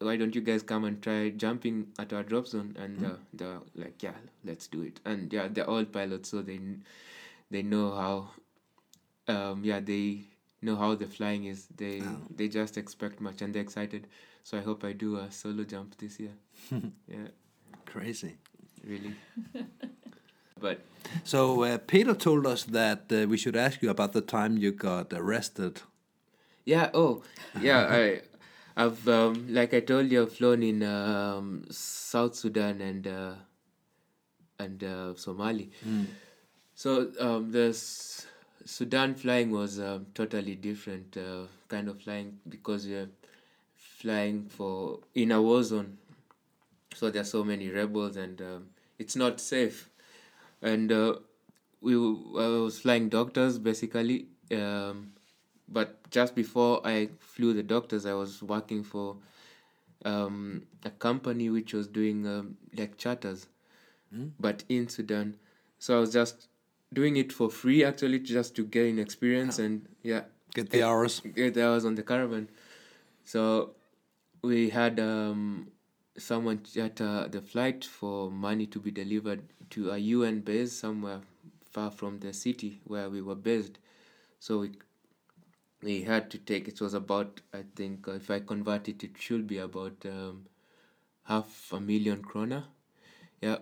[0.00, 2.74] why don't you guys come and try jumping at our drop zone?
[2.78, 4.98] And uh, they're like, yeah, let's do it.
[5.04, 6.58] And yeah, they're all pilots, so they
[7.50, 8.30] they know how.
[9.28, 10.24] Um, yeah, they
[10.62, 11.66] know how the flying is.
[11.76, 12.02] They
[12.34, 14.06] they just expect much, and they're excited.
[14.42, 16.32] So I hope I do a solo jump this year.
[17.08, 17.28] yeah,
[17.86, 18.36] Crazy.
[18.84, 19.14] really.
[20.60, 20.80] but
[21.24, 24.72] So uh, Peter told us that uh, we should ask you about the time you
[24.72, 25.82] got arrested.
[26.64, 26.90] Yeah.
[26.94, 27.22] Oh,
[27.60, 27.86] yeah.
[27.90, 28.20] I,
[28.76, 33.34] I've um, like I told you, I've flown in um, South Sudan and uh,
[34.58, 35.70] and uh, Somali.
[36.82, 38.26] So um, the S-
[38.64, 43.10] Sudan flying was um, totally different uh, kind of flying because we're
[43.76, 45.98] flying for in a war zone.
[46.94, 48.66] So there are so many rebels and um,
[48.98, 49.90] it's not safe.
[50.62, 51.16] And uh,
[51.82, 54.28] we w- I was flying doctors basically.
[54.50, 55.12] Um,
[55.68, 59.16] but just before I flew the doctors, I was working for
[60.04, 63.46] um, a company which was doing um, like charters,
[64.38, 65.36] but in Sudan.
[65.78, 66.48] So I was just
[66.92, 70.22] doing it for free, actually, just to gain experience and yeah,
[70.54, 71.20] Get the hours.
[71.20, 72.48] get the hours on the caravan.
[73.24, 73.74] So
[74.42, 75.68] we had um,
[76.16, 81.20] someone charter the flight for money to be delivered to a UN base somewhere
[81.70, 83.78] far from the city where we were based.
[84.40, 84.72] So we
[85.82, 89.12] we had to take it was about I think uh, if I convert it it
[89.18, 90.46] should be about um,
[91.24, 92.64] half a million krona.
[93.40, 93.58] Yeah,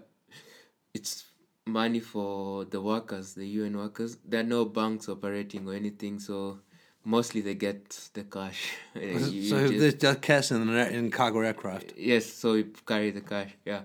[0.94, 1.24] it's
[1.68, 4.16] money for the workers, the UN workers.
[4.24, 6.58] There are no banks operating or anything, so
[7.04, 8.72] mostly they get the cash.
[8.94, 11.92] You- you so just- there's just cash in, in cargo aircraft.
[11.96, 13.50] Yes, so we carry the cash.
[13.64, 13.82] Yeah,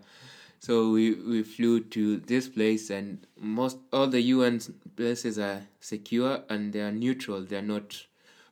[0.60, 4.60] so we we flew to this place, and most all the UN
[4.96, 7.42] places are secure and they are neutral.
[7.44, 8.06] They are not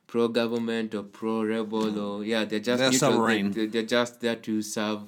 [0.06, 3.12] pro government or pro rebel or yeah, they're just They're neutral.
[3.12, 3.50] sovereign.
[3.52, 5.00] They, they're just there to serve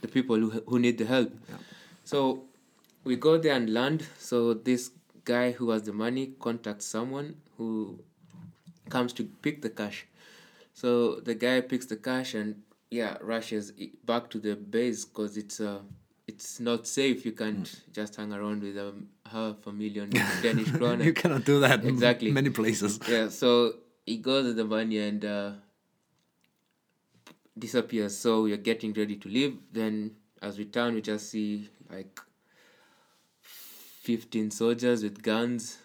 [0.00, 1.32] the people who who need the help.
[2.04, 2.42] So
[3.10, 4.06] we go there and land.
[4.18, 4.90] So this
[5.24, 7.68] guy who has the money contacts someone who
[8.88, 10.06] comes to pick the cash.
[10.72, 13.72] So the guy picks the cash and yeah rushes
[14.10, 15.80] back to the base because it's uh
[16.28, 17.26] it's not safe.
[17.26, 18.94] You can't just hang around with a
[19.34, 20.10] half a million
[20.46, 21.04] Danish kroner.
[21.04, 22.30] you cannot do that in Exactly.
[22.30, 23.00] many places.
[23.08, 23.74] Yeah, so
[24.06, 25.50] he goes with the money and uh,
[27.58, 28.16] disappears.
[28.16, 29.58] So we are getting ready to leave.
[29.72, 32.20] Then, as we turn, we just see like
[34.16, 35.78] 15 soldiers with guns,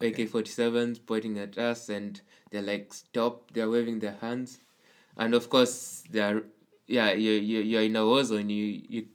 [0.00, 4.58] AK 47s pointing at us, and they're like, stop, they're waving their hands.
[5.16, 6.42] And of course, they're,
[6.86, 8.48] yeah, you, you, you're in a war zone.
[8.48, 9.06] You, you,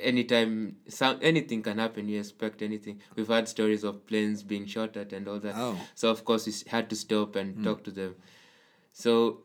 [0.00, 4.96] anytime some anything can happen you expect anything we've had stories of planes being shot
[4.96, 5.78] at and all that Oh.
[5.94, 7.64] so of course we had to stop and hmm.
[7.64, 8.14] talk to them
[8.92, 9.42] so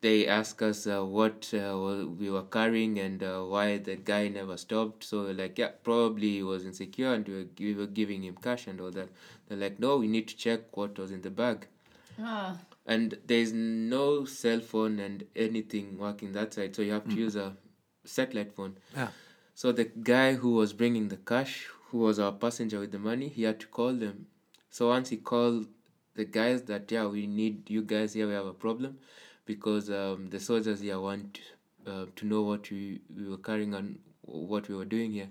[0.00, 1.76] they asked us uh, what uh,
[2.18, 5.04] we were carrying and uh, why the guy never stopped.
[5.04, 8.36] So we're like yeah probably he was insecure and we were, we were giving him
[8.42, 9.08] cash and all that.
[9.48, 11.66] They're like no we need to check what was in the bag.
[12.22, 16.76] Ah, and there's no cell phone and anything working that side.
[16.76, 17.56] So you have to use a
[18.04, 18.76] satellite phone.
[18.94, 19.08] Yeah.
[19.54, 23.28] so the guy who was bringing the cash who was our passenger with the money
[23.28, 24.26] he had to call them.
[24.70, 25.66] So once he called
[26.14, 28.98] the guys that yeah we need you guys here we have a problem
[29.46, 31.40] because um, the soldiers here want
[31.86, 35.28] uh, to know what we, we were carrying and what we were doing here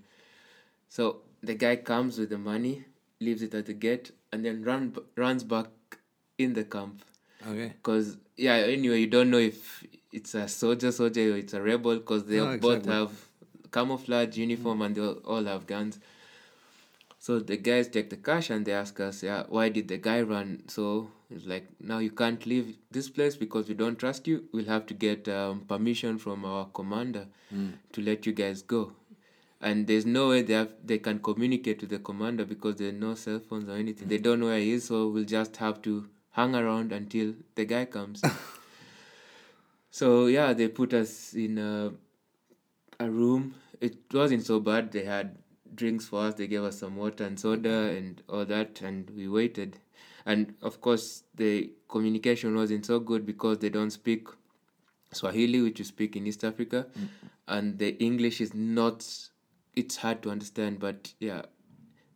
[0.89, 2.85] so the guy comes with the money
[3.19, 5.67] leaves it at the gate and then run runs back
[6.37, 7.03] in the camp
[7.47, 7.67] Okay.
[7.75, 11.97] because yeah anyway you don't know if it's a soldier soldier or it's a rebel
[11.97, 12.93] because they No, both exactly.
[12.93, 13.11] have
[13.71, 15.99] camouflage uniform and they all all have guns
[17.25, 20.21] so the guys take the cash and they ask us yeah why did the guy
[20.21, 20.49] run?
[20.67, 24.43] So it's like now you can't leave this place because we don't trust you.
[24.51, 27.25] We'll have to get um, permission from our commander
[27.93, 28.91] to let you guys go.
[29.59, 33.15] And there's no way they have they can communicate with the commander because there's no
[33.15, 34.07] cell phones or anything.
[34.07, 37.65] They don't know where he is so we'll just have to hang around until the
[37.65, 38.21] guy comes.
[40.01, 41.91] So yeah they put us in a,
[42.99, 43.55] a room.
[43.81, 44.91] It wasn't so bad.
[44.91, 45.37] They had
[45.75, 46.35] drinks for us.
[46.35, 49.77] They gave us some water and soda and all that, and we waited.
[50.25, 54.27] And of course, the communication wasn't so good because they don't speak
[55.11, 56.87] Swahili, which you speak in East Africa,
[57.47, 59.07] and the English is not.
[59.75, 61.43] It's hard to understand, but yeah,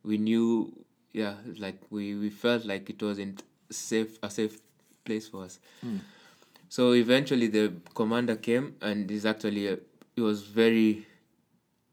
[0.04, 0.86] we knew.
[1.12, 4.60] Yeah, like we we felt like it wasn't safe a safe
[5.06, 5.60] place for us.
[5.82, 5.98] Hmm.
[6.70, 9.80] So eventually, the commander came, and he's actually a,
[10.16, 11.08] he was very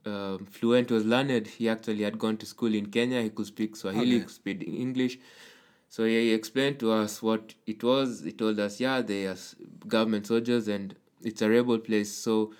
[0.06, 0.90] um, fluent.
[0.90, 1.46] Was learned.
[1.46, 3.22] He actually had gone to school in Kenya.
[3.22, 4.24] He could speak Swahili, Okay.
[4.24, 5.18] could speak English.
[5.88, 8.22] So he he explained to us what it was.
[8.22, 9.36] He told us, yeah, they are
[9.86, 12.12] government soldiers, and it's a rebel place.
[12.12, 12.52] So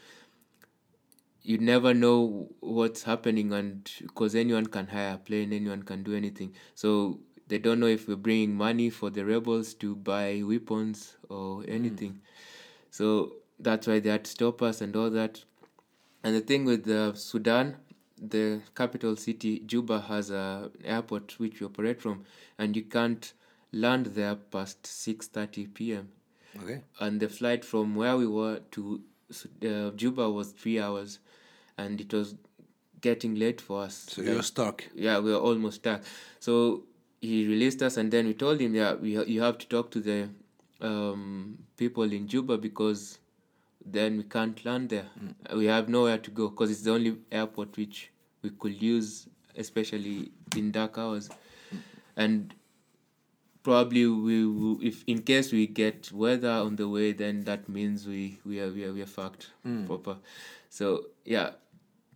[1.43, 6.15] you never know what's happening, and because anyone can hire a plane, anyone can do
[6.15, 6.55] anything.
[6.75, 11.65] So they don't know if we're bringing money for the rebels to buy weapons or
[11.69, 12.21] anything.
[12.91, 15.45] So that's why they had to stop us and all that.
[16.27, 17.77] And the thing with uh, Sudan,
[18.21, 22.25] the capital city Juba has a airport which we operate from,
[22.59, 23.33] and you can't
[23.73, 26.09] land there past six thirty p.m.
[26.61, 26.81] Okay.
[26.99, 29.03] And the flight from where we were to
[29.63, 31.21] uh, Juba was three hours,
[31.79, 32.35] and it was
[33.01, 34.07] getting late for us.
[34.09, 34.83] So you're stuck.
[34.97, 36.03] yeah, we were almost stuck.
[36.41, 36.83] So
[37.21, 39.93] he released us, and then we told him, yeah, we ha- you have to talk
[39.93, 40.29] to the
[40.81, 43.21] um, people in Juba because
[43.87, 45.07] then we can't land there.
[45.19, 45.57] Mm.
[45.57, 48.11] We have nowhere to go because it's the only airport which
[48.43, 51.29] we could use, especially in dark hours.
[51.29, 51.79] Mm.
[52.17, 52.55] And
[53.63, 58.07] probably we will, if in case we get weather on the way, then that means
[58.07, 59.87] we we are we are, we are fucked mm.
[59.87, 60.17] proper.
[60.69, 61.51] So yeah,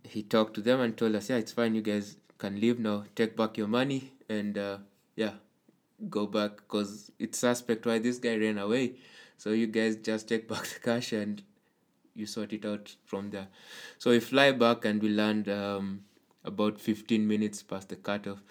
[0.03, 1.73] he talked to them and told us, yeah, it's fine.
[1.75, 3.05] You guys can leave now.
[3.15, 4.77] Take back your money and uh,
[5.15, 5.33] yeah,
[6.09, 8.95] go back because it's suspect why this guy ran away.
[9.37, 11.41] So you guys just take back the cash and
[12.15, 13.47] you sort it out from there.
[13.97, 16.01] So we fly back and we land um,
[16.43, 18.43] about 15 minutes past the cutoff.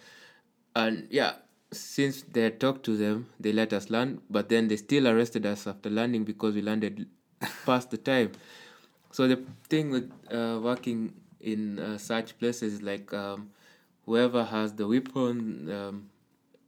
[0.74, 1.32] And yeah,
[1.72, 5.46] since they had talked to them, they let us land, but then they still arrested
[5.46, 7.06] us after landing because we landed
[7.66, 8.32] past the time.
[9.12, 13.50] So the thing with uh, working in uh, such places is like um,
[14.06, 16.08] whoever has the weapon um,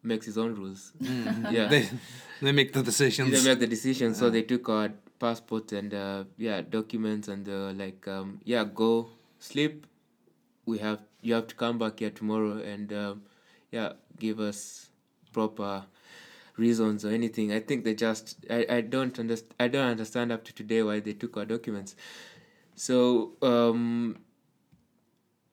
[0.02, 0.92] makes his own rules.
[1.50, 1.88] Yeah, They
[2.40, 3.30] they make the decisions.
[3.30, 4.14] they make the decision.
[4.14, 4.90] So they took our
[5.22, 9.08] passport and uh, yeah documents and were like um, yeah go
[9.38, 9.86] sleep.
[10.66, 13.22] We have you have to come back here tomorrow and um,
[13.70, 14.90] yeah give us
[15.32, 15.84] proper
[16.56, 17.52] reasons or anything.
[17.52, 20.98] I think they just I, I don't understand I don't understand up to today why
[21.00, 21.94] they took our documents.
[22.74, 24.18] So um,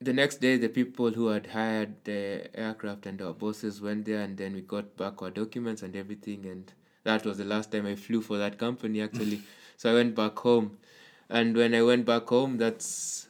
[0.01, 4.21] the next day, the people who had hired the aircraft and our bosses went there,
[4.21, 6.45] and then we got back our documents and everything.
[6.45, 6.71] And
[7.03, 9.41] that was the last time I flew for that company, actually.
[9.79, 10.77] so I went back home.
[11.29, 13.27] And when I went back home, that's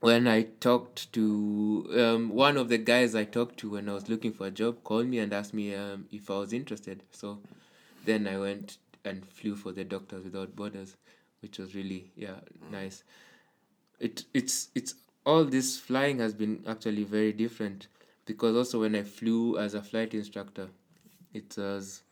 [0.00, 4.08] when I talked to um, one of the guys I talked to when I was
[4.08, 7.04] looking for a job, called me and asked me um, if I was interested.
[7.12, 7.38] So
[8.04, 10.96] then I went and flew for the Doctors Without Borders,
[11.42, 12.40] which was really yeah
[12.72, 13.04] nice.
[14.00, 17.86] It it's it's all this flying has been actually very different
[18.24, 20.70] because also when I flew as a flight instructor,
[21.32, 22.02] it was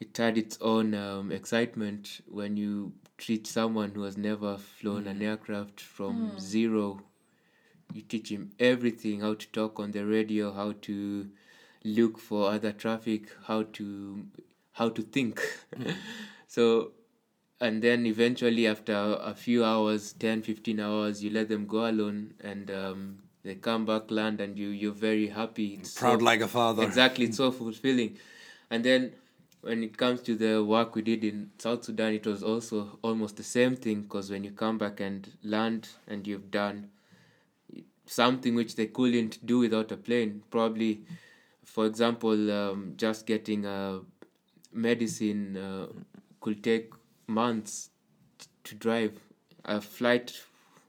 [0.00, 5.20] it had its own um, excitement when you treat someone who has never flown an
[5.22, 7.02] aircraft from zero.
[7.92, 11.28] You teach him everything how to talk on the radio, how to
[11.84, 14.26] look for other traffic, how to
[14.72, 15.40] how to think.
[16.46, 16.92] so
[17.60, 22.32] and then eventually after a few hours 10 15 hours you let them go alone
[22.40, 26.48] and um, they come back land and you you're very happy it's Proud like a
[26.48, 26.82] father.
[26.82, 28.16] exactly it's so fulfilling
[28.70, 29.12] and then
[29.62, 33.36] when it comes to the work we did in south sudan it was also almost
[33.36, 36.88] the same thing because when you come back and land and you've done
[38.06, 41.02] something which they couldn't do without a plane probably
[41.64, 44.00] for example um, just getting a
[44.72, 45.86] medicine uh,
[46.40, 46.92] could take
[47.26, 47.90] months
[48.38, 49.12] t- to drive.
[49.66, 50.40] A flight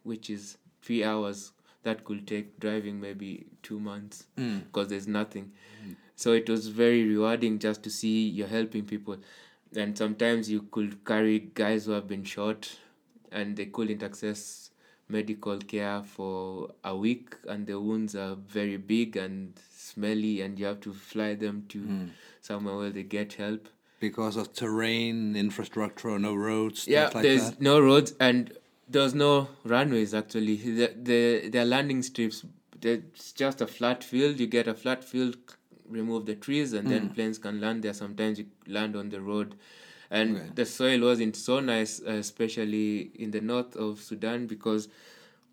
[0.04, 1.52] which is three hours
[1.84, 4.26] that could take driving maybe two months
[4.66, 5.52] because there's nothing
[6.22, 9.18] so it was very rewarding just to see you're helping people.
[9.76, 12.70] And sometimes you could carry guys who have been shot
[13.32, 14.70] and they couldn't access
[15.10, 20.66] medical care for a week and the wounds are very big and smelly and you
[20.66, 22.06] have to fly them to hmm.
[22.42, 23.68] somewhere where they get help.
[24.00, 27.62] Because of terrain, infrastructure, no roads, yeah like there's that.
[27.62, 28.54] no roads and
[28.88, 30.58] there's no runways actually.
[30.58, 32.46] The the their landing strips
[32.84, 34.40] it's just a flat field.
[34.40, 35.38] You get a flat field
[35.92, 39.56] remove the trees and then planes can land there sometimes you land on the road
[40.10, 44.88] and the soil wasn't so nice uh, especially in the north of sudan because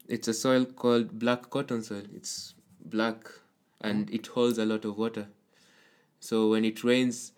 [0.09, 2.03] it's a soil called black cotton soil.
[2.17, 3.29] It's black
[3.83, 5.29] and it holds a lot of water.
[6.19, 7.33] So when it rains,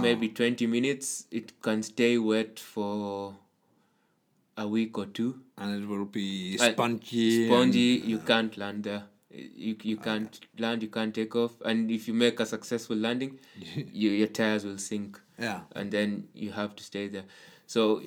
[0.00, 3.36] maybe 20 minutes, it can stay wet for
[4.56, 5.40] a week or two.
[5.56, 7.46] And it will be Uh, spongy.
[7.46, 9.04] Spongy, and- you can't land there.
[9.30, 11.60] You, you can't land, you can't take off.
[11.64, 13.38] And if you make a successful landing,
[13.74, 15.60] you, your tires will sink yeah.
[15.74, 17.24] and then you have to stay there.
[17.66, 18.02] So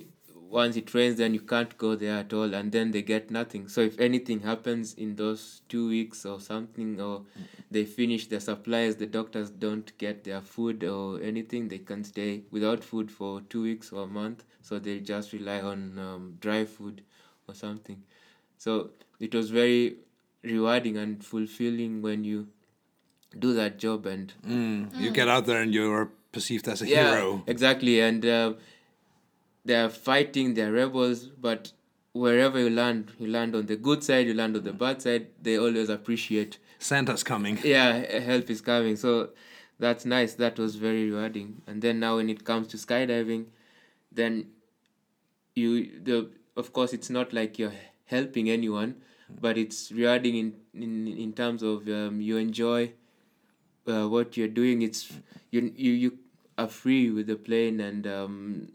[0.53, 3.67] once it rains, then you can't go there at all, and then they get nothing.
[3.67, 7.24] So if anything happens in those two weeks or something, or
[7.71, 12.43] they finish their supplies, the doctors don't get their food or anything, they can stay
[12.51, 14.43] without food for two weeks or a month.
[14.61, 17.01] So they just rely on um, dry food
[17.47, 18.03] or something.
[18.59, 19.95] So it was very
[20.44, 22.48] rewarding and fulfilling when you
[23.38, 27.12] do that job and Mm, You get out there and you're perceived as a yeah,
[27.16, 27.44] hero.
[27.48, 28.54] Exactly, and uh,
[29.66, 31.72] they're fighting, they're rebels, but
[32.12, 35.28] wherever you land, you land on the good side, you land on the bad side.
[35.41, 36.60] They always appreciate.
[36.80, 37.58] Santa's coming.
[37.64, 38.96] Yeah, help is coming.
[38.98, 39.30] So
[39.80, 40.34] that's nice.
[40.36, 41.62] That was very rewarding.
[41.66, 43.46] And then now, when it comes to skydiving,
[44.12, 44.48] then
[45.56, 47.74] you the of course it's not like you're
[48.06, 48.96] helping anyone,
[49.30, 52.91] but it's rewarding in in in terms of um, you enjoy
[53.88, 54.82] uh, what you're doing.
[54.82, 55.11] It's
[55.51, 56.17] you you you
[56.57, 58.71] are free with the plane and um,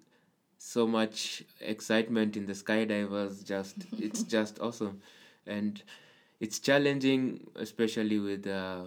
[0.58, 3.44] so much excitement in the skydivers.
[3.44, 5.00] Just it's just awesome,
[5.46, 5.82] and
[6.40, 8.84] it's challenging, especially with uh,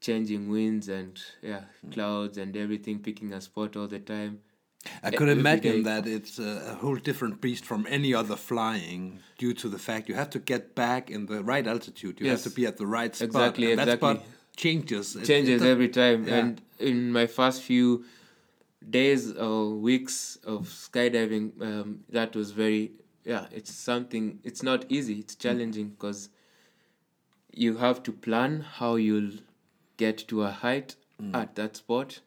[0.00, 4.40] changing winds and yeah clouds and everything, picking a spot all the time.
[5.02, 9.68] I could imagine that it's a, whole different beast from any other flying due to
[9.68, 12.20] the fact you have to get back in the right altitude.
[12.20, 12.44] You Yes.
[12.44, 13.26] have to be at the right spot.
[13.28, 14.22] Exactly, and that spot
[14.56, 15.16] changes.
[15.16, 16.36] It- changes it- every time yeah.
[16.38, 18.04] and in my first few
[18.88, 22.92] days or weeks of skydiving um, that was very
[23.24, 26.30] yeah it's something it's not easy it's challenging because
[27.52, 29.32] you have to plan how you'll
[29.98, 30.96] get to a height
[31.34, 32.20] at that spot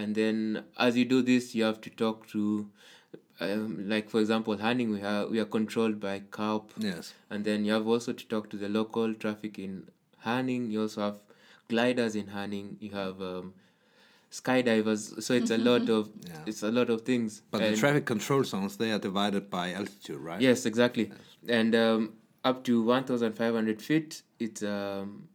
[0.00, 2.42] and then as you do this you have to talk to
[3.46, 7.12] um, like for example hunting we are we are controlled by Karup Yes.
[7.30, 9.78] and then you have also to talk to the local traffic in
[10.24, 10.70] Herning.
[10.72, 11.18] You also have
[11.68, 12.76] gliders in Herning.
[12.80, 13.54] You have um,
[14.30, 15.22] skydivers.
[15.22, 16.42] So it's a lot of Yeah.
[16.46, 17.42] it's a lot of things.
[17.50, 20.40] But the traffic control zones, they are divided by altitude, right?
[20.40, 21.10] Yes, exactly.
[21.48, 22.12] And um,
[22.44, 25.28] up to one thousand five hundred feet, it's um,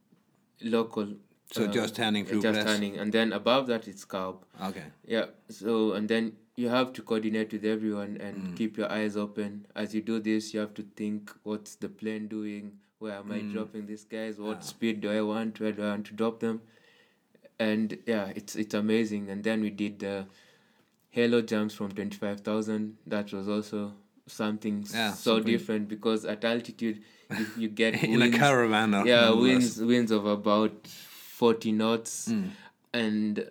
[0.61, 1.15] local.
[1.53, 2.63] So just Herning just Flugplatz.
[2.65, 4.37] Herning, and then above that it's Karup.
[4.69, 4.83] Okay.
[5.05, 5.25] Yeah.
[5.49, 8.55] So and then you have to coordinate with everyone and Mm.
[8.57, 9.65] keep your eyes open.
[9.75, 12.71] As you do this, you have to think, what's the plane doing?
[12.99, 13.53] Where am I Mm.
[13.53, 14.39] dropping these guys?
[14.39, 15.59] What speed do I want?
[15.59, 16.61] Where do I want to drop them?
[17.59, 19.29] And yeah, it's it's amazing.
[19.29, 20.25] And then we did the
[21.11, 22.97] halo jumps from twenty five thousand.
[23.05, 23.93] That was also
[24.25, 27.01] something Yeah, so something- different because at altitude
[27.37, 28.93] you, you get In a winds- caravan.
[29.05, 30.87] yeah winds winds of about
[31.43, 32.49] 40 knots Mm.
[33.05, 33.43] and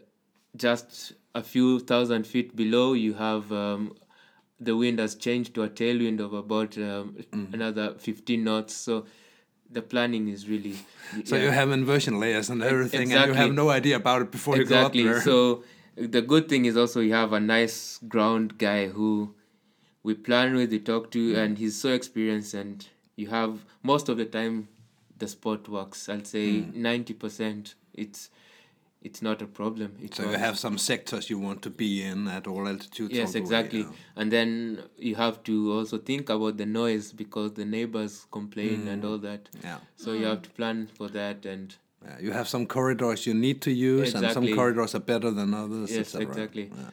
[0.65, 3.83] just a few thousand feet below you have um,
[4.69, 7.47] the wind has changed to a tailwind of about um, Mm.
[7.59, 9.05] another 15 knots so
[9.79, 10.75] the planning is really
[11.31, 14.31] So yeah, you have inversion layers and everything, and you have no idea about it
[14.39, 15.33] before exactly you go up there.
[15.33, 15.65] so
[16.17, 17.79] the good thing is also you have a nice
[18.15, 19.11] ground guy who
[20.09, 21.39] we plan with we talk to Mm.
[21.45, 22.87] and he's so experienced and
[23.25, 23.53] you have
[23.93, 24.57] most of the time
[25.25, 26.73] the sport works i'll say Mm.
[26.91, 28.31] 90% it's
[29.05, 32.29] it's not a problem it So you have some sectors you want to be in
[32.29, 33.13] at all altitudes.
[33.13, 33.91] yes way, exactly yeah.
[34.17, 38.93] and then you have to also think about the noise because the neighbors complain Mm.
[38.93, 39.79] and all that Yeah.
[39.97, 41.75] so you have to plan for that and
[42.05, 45.55] Yeah, you have some corridors you need to use, and some corridors are better than
[45.55, 45.91] others.
[45.91, 46.91] yes exactly Yeah.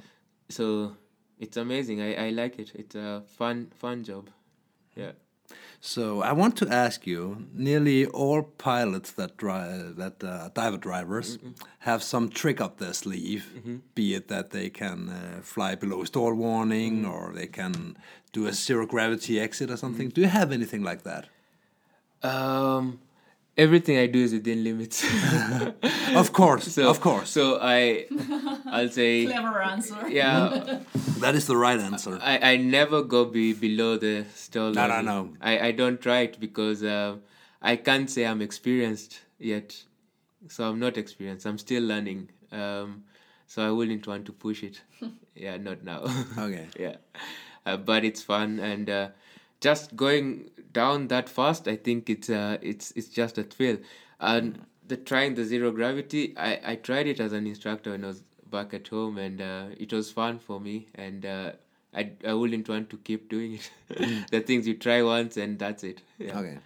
[0.49, 0.95] so
[1.39, 4.29] it's amazing I, I like it it's a fun fun job
[4.95, 5.11] yeah
[5.81, 11.37] So I want to ask you: nearly all pilots that drive, that uh, diver drivers,
[11.79, 13.45] have some trick up their sleeve.
[13.95, 17.97] Be it that they can uh, fly below stall warning, or they can
[18.33, 20.09] do a zero gravity exit or something.
[20.09, 21.27] Do you have anything like that?
[22.23, 22.99] Um,
[23.59, 25.03] everything I do is within limits.
[26.15, 27.29] of course, so, of course.
[27.29, 28.05] So I,
[28.65, 29.97] I'll say, Clever answer.
[30.09, 30.79] yeah.
[31.19, 32.17] that is the right answer.
[32.21, 34.71] I, I never go be below the stall.
[34.71, 35.33] No, no, no.
[35.41, 37.17] I, I don't try it because uh,
[37.61, 39.83] I can't say I'm experienced yet.
[40.47, 41.45] So I'm not experienced.
[41.45, 42.29] I'm still learning.
[42.51, 43.03] Um,
[43.45, 44.81] so I wouldn't want to push it.
[45.35, 46.05] yeah, not now.
[46.37, 46.67] Okay.
[46.79, 46.95] yeah,
[47.65, 49.09] uh, but it's fun and uh,
[49.61, 51.67] just going down that fast.
[51.67, 53.77] I think it's uh, it's it's just a thrill.
[54.19, 58.07] And the trying the zero gravity, I I tried it as an instructor when I
[58.07, 60.87] was back at home, and uh, it was fun for me.
[60.95, 61.51] And uh,
[61.93, 63.71] I I wouldn't want to keep doing it.
[64.31, 66.01] the things you try once and that's it.
[66.17, 66.39] Yeah.
[66.39, 66.57] Okay.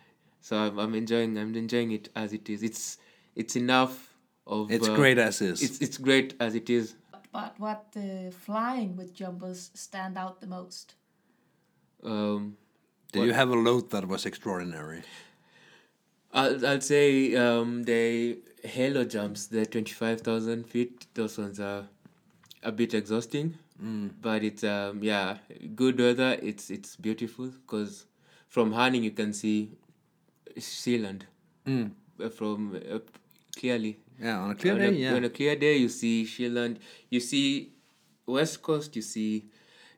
[0.41, 2.63] So I'm, I'm enjoying I'm enjoying it as it is.
[2.63, 2.97] It's
[3.35, 4.13] it's enough
[4.45, 4.71] of.
[4.71, 5.61] It's uh, great as is.
[5.61, 6.95] It's it's great as it is.
[7.31, 10.93] But what uh, flying with jumpers stand out the most?
[12.03, 12.57] Um,
[13.13, 15.03] Do you have a load that was extraordinary?
[16.33, 21.85] I'll, I'll say um, the halo jumps, the 25,000 feet, those ones are
[22.63, 23.57] a bit exhausting.
[24.21, 25.37] But it's, um, yeah,
[25.75, 26.37] good weather.
[26.41, 28.05] It's it's beautiful because
[28.47, 29.71] from Herning you can see
[30.57, 31.23] Sealand
[31.67, 32.99] uh, from uh,
[33.57, 33.97] clearly.
[34.21, 35.15] Yeah, on a clear on day, a, yeah.
[35.15, 36.77] On a clear day, you see Sheeland,
[37.09, 37.73] you see
[38.25, 39.45] West Coast, you see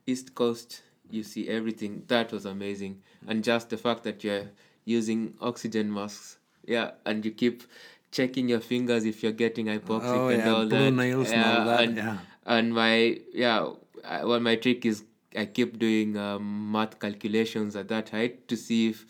[0.08, 2.04] East Coast, you see everything.
[2.08, 3.02] That was amazing.
[3.28, 4.50] And just the fact that you're
[4.86, 7.64] using oxygen masks, yeah, and you keep
[8.12, 10.92] checking your fingers if you're getting hypoxic Oh, and yeah, all that.
[10.92, 12.18] nails and all that, and, yeah.
[12.46, 13.68] and my, yeah,
[14.08, 15.04] I, well, my trick is
[15.38, 19.06] I keep doing um, math calculations at that height to see if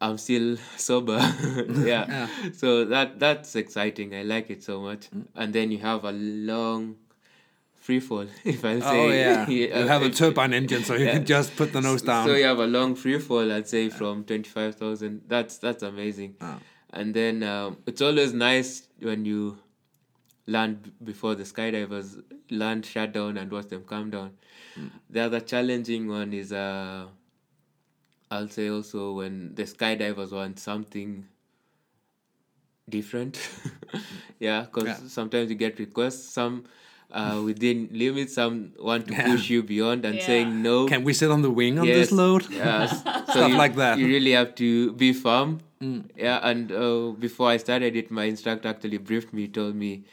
[0.00, 1.18] I'm still sober.
[1.68, 2.26] yeah.
[2.52, 4.14] So that that's exciting.
[4.14, 5.10] I like it so much.
[5.10, 5.26] Mm.
[5.36, 6.96] And then you have a long
[7.80, 8.86] free fall, if I say.
[8.86, 9.48] Oh yeah,
[9.82, 11.14] you have a turbine engine, so you Yeah.
[11.14, 12.26] can just put the nose down.
[12.26, 15.22] So you have a long free fall, I'd say from twenty five thousand.
[15.26, 16.36] That's that's amazing.
[16.40, 16.58] Oh.
[16.92, 19.58] And then um, it's always nice when you
[20.46, 24.32] land before the skydivers land shut down and watch them come down.
[24.78, 24.90] Mm.
[25.08, 27.06] The other challenging one is uh,
[28.30, 31.26] I'll say also when the skydivers want something
[32.88, 33.38] different.
[34.40, 35.08] yeah, because Yeah.
[35.08, 36.24] sometimes you get requests.
[36.28, 36.64] Some
[37.12, 39.26] uh, within limits, some want to Yeah.
[39.32, 40.26] push you beyond and Yeah.
[40.26, 40.86] saying no.
[40.86, 42.46] Can we sit on the wing on this load?
[42.50, 43.02] Yes.
[43.30, 43.96] So Stuff you, like that.
[43.96, 44.00] Mm.
[44.00, 45.60] You really have to be firm.
[46.16, 50.04] Yeah, and uh, before I started it, my instructor actually briefed me, told me,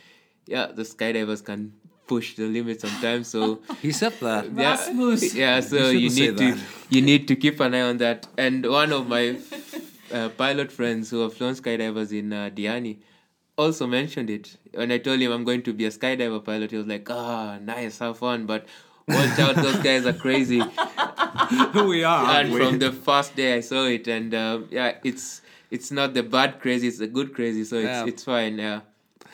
[0.46, 1.74] yeah, the skydivers can
[2.08, 3.28] push the limit sometimes.
[3.28, 4.46] So He said that.
[4.56, 5.34] yeah, Rasmus.
[5.44, 5.60] yeah.
[5.60, 6.64] So you, shouldn't need to that.
[6.90, 8.28] you need to keep an eye on that.
[8.38, 9.36] And one of my
[10.14, 12.98] uh, pilot friends who have flown skydivers in uh, Diani
[13.58, 14.58] also mentioned it.
[14.74, 17.58] When I told him I'm going to be a skydiver pilot, he was like, "Ah,
[17.62, 18.66] nice, have fun, but."
[19.10, 20.60] Watch out, those guys are crazy
[21.74, 22.26] we are.
[22.40, 22.60] and we?
[22.60, 25.42] from the first day I saw it, and um, yeah, it's
[25.72, 28.06] it's not the bad crazy, it's the good crazy, so it's Yeah.
[28.06, 28.58] it's fine.
[28.58, 28.82] Yeah,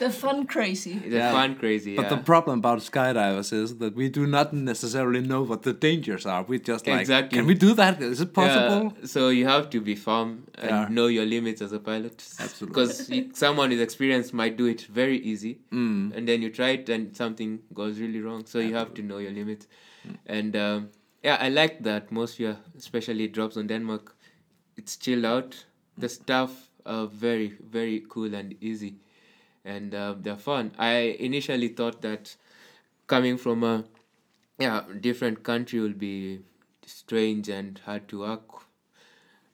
[0.04, 0.94] The fun crazy.
[1.14, 1.32] the Yeah.
[1.38, 1.96] fun crazy.
[2.00, 6.26] But the problem about skydivers is that we do not necessarily know what the dangers
[6.26, 6.42] are.
[6.52, 7.38] We just like, Exactly.
[7.38, 8.02] can we do that?
[8.02, 8.82] Is it possible?
[8.86, 10.30] Yeah, so you have to be firm
[10.64, 10.88] and Yeah.
[10.98, 12.16] know your limits as a pilot.
[12.46, 12.72] Absolutely.
[12.74, 12.94] Because
[13.44, 16.12] someone with experience might do it very easy, Mm.
[16.16, 18.42] and then you try it and something goes really wrong.
[18.46, 19.68] So you have to know your limits.
[20.08, 20.18] Mm.
[20.38, 20.90] And um,
[21.24, 24.06] yeah, I like the atmosphere, especially Dropzone Denmark.
[24.78, 25.66] It's chilled out.
[25.98, 26.52] The staff
[26.86, 28.96] are very, very cool and easy,
[29.66, 30.72] and uh, they're fun.
[30.78, 32.36] I initially thought that
[33.08, 33.86] coming from a
[34.60, 36.42] yeah different country will be
[36.86, 38.64] strange and hard to work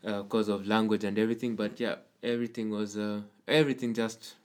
[0.03, 4.36] because of language and everything but yeah everything was uh, everything just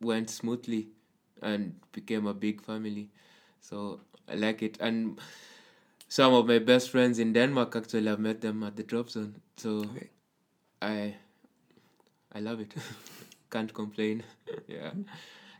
[0.00, 0.88] went smoothly
[1.42, 3.08] and became a big family.
[3.60, 4.78] So i like it.
[4.80, 5.20] And
[6.08, 9.34] some of my best friends in denmark actually i've met them at the drop zone.
[9.56, 9.86] So
[10.82, 11.14] i
[12.32, 12.74] i love it
[13.54, 14.22] can't complain
[14.76, 14.90] yeah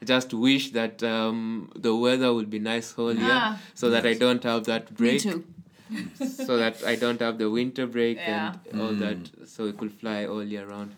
[0.02, 1.38] I just wish that um,
[1.86, 3.58] the weather would be nice whole year Ah.
[3.82, 5.24] so that I don't have that break.
[5.24, 6.26] Me break too.
[6.48, 8.54] so that I don't have the winter break Yeah.
[8.72, 10.90] and all that, so we could fly all year round.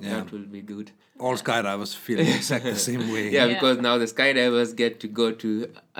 [0.00, 0.14] Yeah.
[0.14, 0.92] That will be good.
[1.18, 3.24] All skydivers feel exactly the same way.
[3.30, 3.54] Yeah, Yeah.
[3.54, 5.50] because now the skydivers get to go to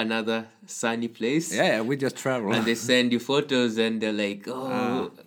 [0.06, 0.38] another
[0.80, 2.52] sunny place, yeah, yeah, we just travel.
[2.54, 5.22] and they send you photos, and they're like, "Oh, Ah.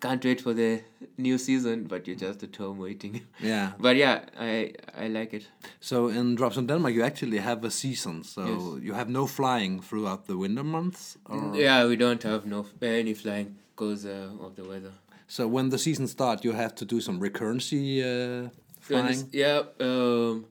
[0.00, 0.70] can't wait for the
[1.18, 3.20] new season," but you're just at home waiting.
[3.40, 3.72] yeah.
[3.78, 4.72] But yeah, I
[5.04, 5.48] I like it.
[5.80, 8.22] So in Dropzone Denmark, you actually have a season.
[8.24, 8.84] So Yes.
[8.86, 11.18] you have no flying throughout the winter months.
[11.26, 11.56] Or?
[11.56, 14.92] Yeah, we don't have no any flying because uh, of the weather.
[15.26, 18.48] So when the season starts, you have to do some recurrency uh,
[18.80, 19.28] flying.
[19.32, 19.62] Yeah.
[19.80, 20.46] Um,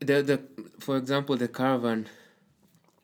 [0.00, 0.40] the the
[0.78, 2.06] for example the caravan,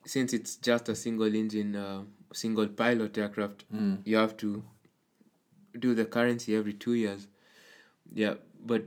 [0.05, 3.65] since it's just a single engine, uh, single pilot aircraft,
[4.05, 4.63] you have to
[5.79, 7.29] do the currency every two years.
[8.15, 8.85] Yeah, but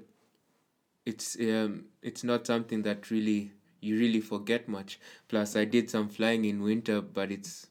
[1.05, 4.99] it's um it's not something that really you really forget much.
[5.27, 7.67] Plus, I did some flying in winter, but it's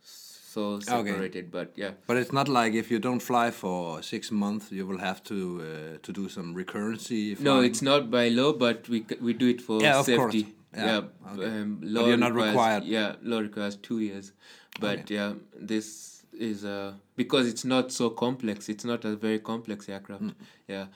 [0.00, 1.50] so separated.
[1.50, 1.92] But yeah.
[2.06, 5.62] But it's not like if you don't fly for six months, you will have to
[5.62, 7.38] uh, to do some recurrency.
[7.40, 10.32] No, it's not by law, but we we do it for Yeah, of course.
[10.32, 10.54] safety.
[10.76, 11.46] Yeah, Yeah, okay.
[11.60, 12.84] um, But law you're not requires, required.
[12.84, 14.32] Yeah, law requires two years,
[14.80, 18.68] but yeah, this is uh because it's not so complex.
[18.68, 20.24] It's not a very complex aircraft.
[20.24, 20.34] Mm.
[20.68, 20.86] Yeah,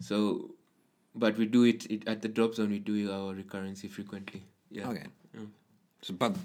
[0.00, 0.54] so
[1.14, 2.70] but we do it, it at the drop zone.
[2.70, 4.42] We do our recurrency frequently.
[4.70, 4.88] Yeah.
[4.88, 5.04] Okay.
[5.34, 5.40] Yeah.
[6.02, 6.36] So, but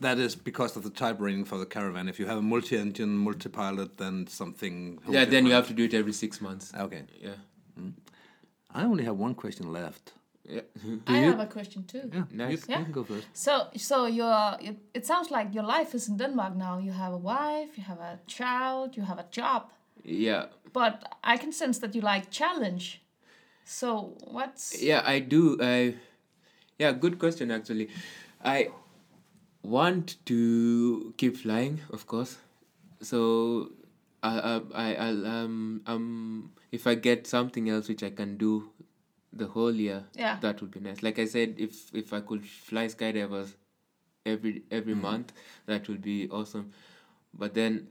[0.00, 2.08] That is because of the type rating for the caravan.
[2.08, 4.98] If you have a multi-engine, multi-pilot, then something.
[5.08, 6.72] Yeah, then you have to do it every six months.
[6.74, 7.02] Okay.
[7.20, 7.30] Yeah.
[8.74, 10.12] I only have one question left.
[10.48, 10.60] Yeah.
[11.06, 12.10] I you- have a question too.
[12.12, 12.52] Yeah, Nice.
[12.52, 12.78] You, Yeah.
[12.78, 13.26] you can go first.
[13.32, 16.78] So, so your it, it sounds like your life is in Denmark now.
[16.78, 19.62] You have a wife, you have a child, you have a job,
[20.04, 20.46] yeah.
[20.72, 20.94] but
[21.24, 23.02] I can sense that you like challenge.
[23.64, 25.56] So, what's Yeah, I do.
[25.60, 25.94] I
[26.78, 27.88] yeah, good question actually.
[28.44, 28.68] I
[29.62, 32.36] want to keep flying, of course.
[33.00, 33.72] So
[34.22, 38.70] I I I I'll, um um if I get something else which I can do
[39.38, 40.38] the whole year, Yeah.
[40.40, 41.02] that would be nice.
[41.02, 43.54] Like I said, if if I could fly skydivers
[44.24, 45.32] every every month,
[45.66, 46.72] that would be awesome.
[47.34, 47.88] But then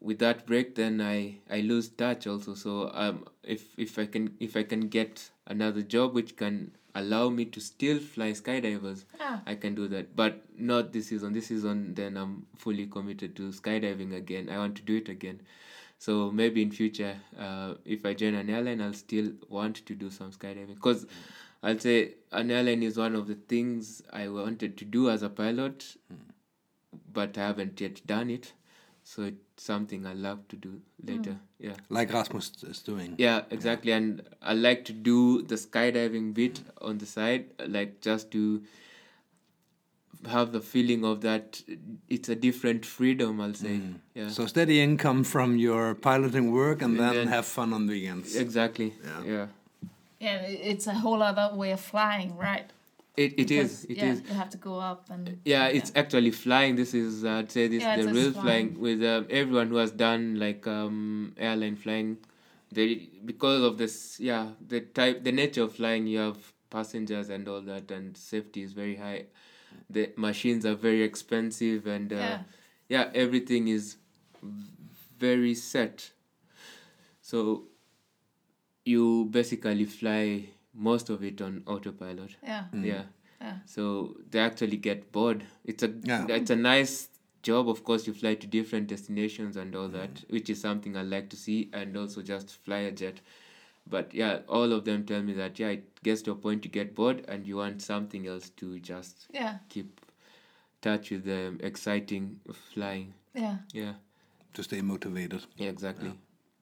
[0.00, 4.34] with that break then I, I lose touch also so um if if I can
[4.40, 9.42] if I can get another job which can allow me to still fly skydivers Ah.
[9.46, 13.50] I can do that but not this season this season then I'm fully committed to
[13.50, 15.42] skydiving again I want to do it again
[16.00, 20.10] so maybe in future uh, if I join an airline I'll still want to do
[20.10, 21.06] some skydiving because
[21.62, 25.28] I'll say an airline is one of the things I wanted to do as a
[25.28, 25.84] pilot
[27.12, 28.52] but I haven't yet done it.
[29.02, 31.36] So it's something I love to do later.
[31.58, 31.74] Yeah.
[31.88, 33.14] Like Rasmus is doing.
[33.18, 33.92] Yeah, exactly.
[33.92, 38.62] And I like to do the skydiving bit on the side, like just to
[40.28, 41.62] have the feeling of that
[42.08, 43.80] it's a different freedom, I'll say.
[44.14, 44.28] Yeah.
[44.28, 47.92] So steady income from your piloting work, and And then then- have fun on the
[47.94, 48.36] weekends.
[48.36, 48.92] exactly.
[49.04, 49.22] Yeah.
[49.24, 49.46] Yeah.
[50.20, 50.42] yeah,
[50.72, 52.66] it's a whole other way of flying, right?
[53.16, 53.80] It, it is.
[53.82, 54.22] Because, It yeah, is.
[54.28, 56.76] You have to go up and Yeah, it's actually flying.
[56.76, 58.80] This is uh, I'd say this Yeah, the real flying flying.
[58.80, 62.18] with uh, everyone who has done like um airline flying.
[62.72, 66.38] They because of this yeah the type the nature of flying you have
[66.70, 69.24] passengers and all that and safety is very high.
[69.92, 72.42] The machines are very expensive and uh, Yeah.
[72.88, 73.96] yeah everything is
[75.18, 76.10] very set.
[77.20, 77.64] So
[78.84, 82.36] you basically fly most of it on autopilot.
[82.42, 83.04] yeah, Yeah.
[83.40, 83.56] Yeah.
[83.64, 85.44] So they actually get bored.
[85.64, 86.26] It's a Yeah.
[86.28, 87.08] it's a nice
[87.42, 87.68] job.
[87.68, 91.30] Of course, you fly to different destinations and all that, which is something I like
[91.30, 93.20] to see, and also just fly a jet.
[93.90, 96.70] But yeah, all of them tell me that yeah, it gets to a point you
[96.70, 100.00] get bored and you want something else to just yeah, keep
[100.80, 102.40] touch with the exciting
[102.74, 103.12] flying.
[103.34, 103.56] yeah.
[103.74, 103.92] Yeah,
[104.54, 105.46] to stay motivated.
[105.56, 106.12] yeah, exactly.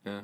[0.06, 0.20] Yeah.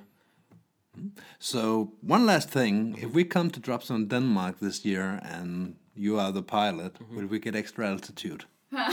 [1.39, 6.33] So one last thing: if we come to Dropzone Denmark this year, and you are
[6.33, 7.17] the pilot, Mm-hmm.
[7.17, 8.45] will we get extra altitude?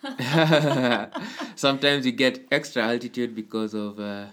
[1.56, 4.26] Sometimes you get extra altitude because of uh,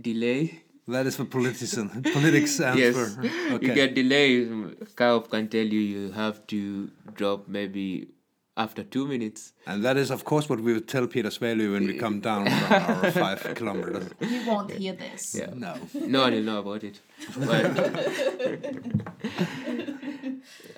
[0.00, 0.63] delay.
[0.86, 2.78] That is for politician, politics answer.
[2.80, 3.18] Yes.
[3.52, 3.66] Okay.
[3.66, 4.48] You get delays.
[4.94, 8.08] Karup can tell you you have to drop maybe
[8.56, 9.52] after two minutes.
[9.66, 12.44] and that is, of course, what we would tell Peter Svalø when we come down
[12.60, 14.10] from our five kilometers.
[14.20, 15.34] He won't hear this.
[15.34, 15.50] Yeah.
[15.54, 15.74] No.
[15.94, 17.00] No one will know about it.
[17.36, 17.64] But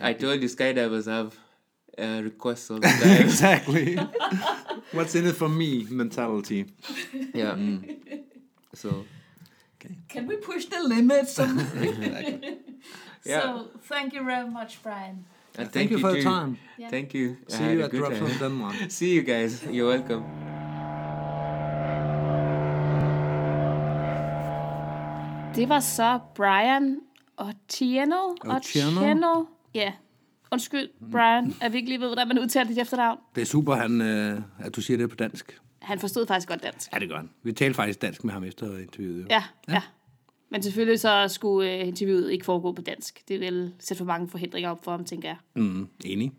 [0.00, 1.36] I told you skydivers have
[1.98, 3.20] uh, requests all the time.
[3.26, 3.96] exactly.
[4.92, 6.66] What's in it for me mentality.
[7.34, 7.56] yeah.
[8.74, 9.04] So
[10.08, 11.38] Can we push the limits?
[13.28, 13.42] Yeah.
[13.42, 15.26] So thank you very much, Brian.
[15.58, 16.30] and Thank, you for the too.
[16.30, 16.58] time.
[16.78, 16.90] Yeah.
[16.90, 17.36] Thank you.
[17.48, 18.38] I See had you at Dropzone time.
[18.38, 18.74] Denmark.
[18.88, 19.62] See you guys.
[19.64, 20.24] You're welcome.
[25.54, 27.00] Det var så Brian
[27.36, 28.34] og Tieno.
[28.44, 29.44] Otieno?
[29.74, 29.92] Ja.
[30.52, 31.54] Undskyld, Brian.
[31.62, 33.18] Jeg virkelig lige ved, hvordan man udtaler dit efternavn.
[33.34, 35.58] Det er super, han, øh, at du siger det på dansk.
[35.86, 36.92] Han forstod faktisk godt dansk.
[36.92, 37.30] Ja, det gør han.
[37.42, 39.20] Vi talte faktisk dansk med ham efter interviewet.
[39.20, 39.26] jo.
[39.30, 39.72] Ja, ja.
[39.72, 39.82] ja.
[40.50, 43.22] Men selvfølgelig så skulle øh, interviewet ikke foregå på dansk.
[43.28, 45.36] Det vil sætte for mange forhindringer op for ham, tænker jeg.
[45.54, 46.32] Mm, enig.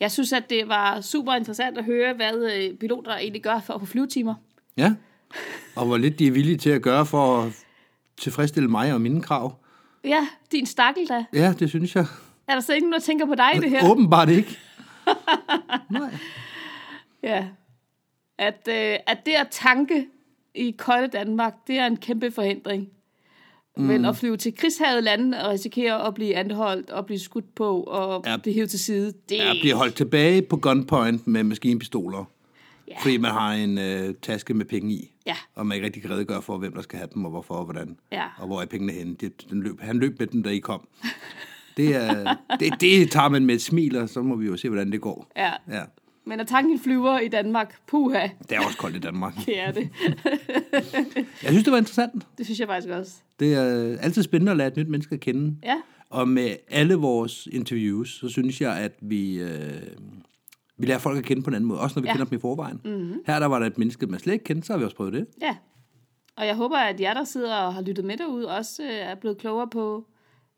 [0.00, 3.74] Jeg synes, at det var super interessant at høre, hvad øh, piloter egentlig gør for
[3.74, 4.34] at få flyvetimer.
[4.76, 4.94] Ja.
[5.76, 7.64] Og hvor lidt de er villige til at gøre for at
[8.16, 9.58] tilfredsstille mig og mine krav.
[10.04, 11.24] Ja, din stakkel da.
[11.32, 12.06] Ja, det synes jeg.
[12.48, 13.90] Er der så ingen, der tænker på dig i det her?
[13.90, 14.58] Åbenbart ikke.
[15.90, 16.16] Nej.
[17.22, 17.46] Ja.
[18.40, 20.06] At, øh, at det at tanke
[20.54, 22.88] i kolde Danmark, det er en kæmpe forhindring.
[23.76, 23.82] Mm.
[23.82, 27.82] Men at flyve til krigshavet lande og risikere at blive anholdt og blive skudt på
[27.82, 28.30] og Ja.
[28.30, 28.36] ja.
[28.36, 32.24] blive hævet til side, det Jeg bliver holdt tilbage på gunpoint med maskinpistoler.
[32.88, 32.94] Ja.
[33.02, 35.12] Fordi man har en øh, taske med penge i.
[35.26, 35.36] Ja.
[35.54, 37.64] Og man ikke rigtig kan redegøre for, hvem der skal have dem, og hvorfor og
[37.64, 37.96] hvordan.
[38.12, 38.24] Ja.
[38.38, 39.14] Og hvor er pengene henne.
[39.14, 40.88] Det, den løb, han løb med dem, da I kom.
[41.76, 44.68] Det, er, det, det tager man med et smil, og så må vi jo se,
[44.68, 45.30] hvordan det går.
[45.36, 45.52] Ja.
[45.68, 45.82] Ja.
[46.30, 49.34] Men at tanke en flyver i Danmark, puha, Det er også koldt i Danmark.
[49.46, 49.88] det er det.
[51.42, 52.26] Jeg synes, det var interessant.
[52.38, 53.16] Det synes jeg faktisk også.
[53.40, 55.56] Det er altid spændende at lære et nyt menneske at kende.
[55.62, 55.76] Ja,
[56.10, 59.82] Og med alle vores interviews, så synes jeg, at vi, øh,
[60.76, 62.12] Vi lærer folk at kende på en anden måde, også når vi ja.
[62.12, 62.80] Kender dem i forvejen.
[62.84, 63.20] Mm-hmm.
[63.26, 65.12] Her der var der et menneske, man slet ikke kendte, så har vi også prøvet
[65.12, 65.26] det.
[65.42, 65.56] Ja.
[66.36, 69.14] Og jeg håber, at jer, der sidder og har lyttet med derude, også øh, er
[69.14, 70.06] blevet klogere på,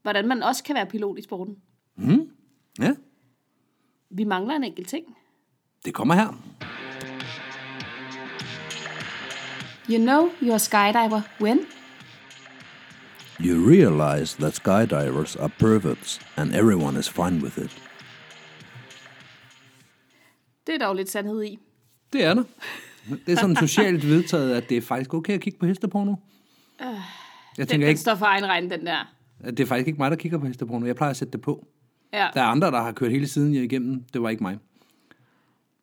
[0.02, 1.56] hvordan man også kan være pilot i sporten.
[2.80, 2.92] Ja,
[4.10, 5.04] Vi mangler en enkelt ting.
[5.84, 6.28] Det kommer her.
[9.90, 11.58] You know you're a skydiver when?
[13.40, 17.82] You realize that skydivers are perverts, and everyone is fine with it.
[20.66, 21.58] Det er der jo lidt sandhed i.
[22.12, 22.42] Det er der.
[23.26, 26.14] Det er sådan socialt vedtaget, at det er faktisk okay at kigge på hesteporno.
[26.80, 26.94] Jeg Øh,
[27.56, 29.14] Den, tænker den ikke, står for egen regn, den der.
[29.44, 30.86] det er faktisk ikke mig, der kigger på hesteporno.
[30.86, 31.66] Jeg plejer at sætte det på.
[32.12, 32.28] Ja.
[32.34, 34.04] Der er andre, der har kørt hele siden igennem.
[34.12, 34.58] Det var ikke mig.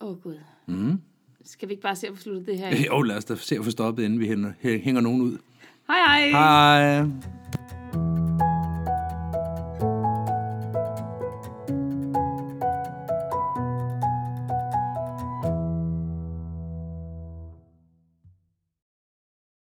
[0.02, 0.40] Åh, oh, Gud.
[0.68, 1.02] Mm.
[1.46, 2.76] Skal vi ikke bare se at få sluttet det her?
[2.88, 5.38] Jo, lad os da se at få stoppet, inden vi hænger, hænger nogen ud.
[5.88, 6.30] Hej hej!
[6.30, 7.06] Hej.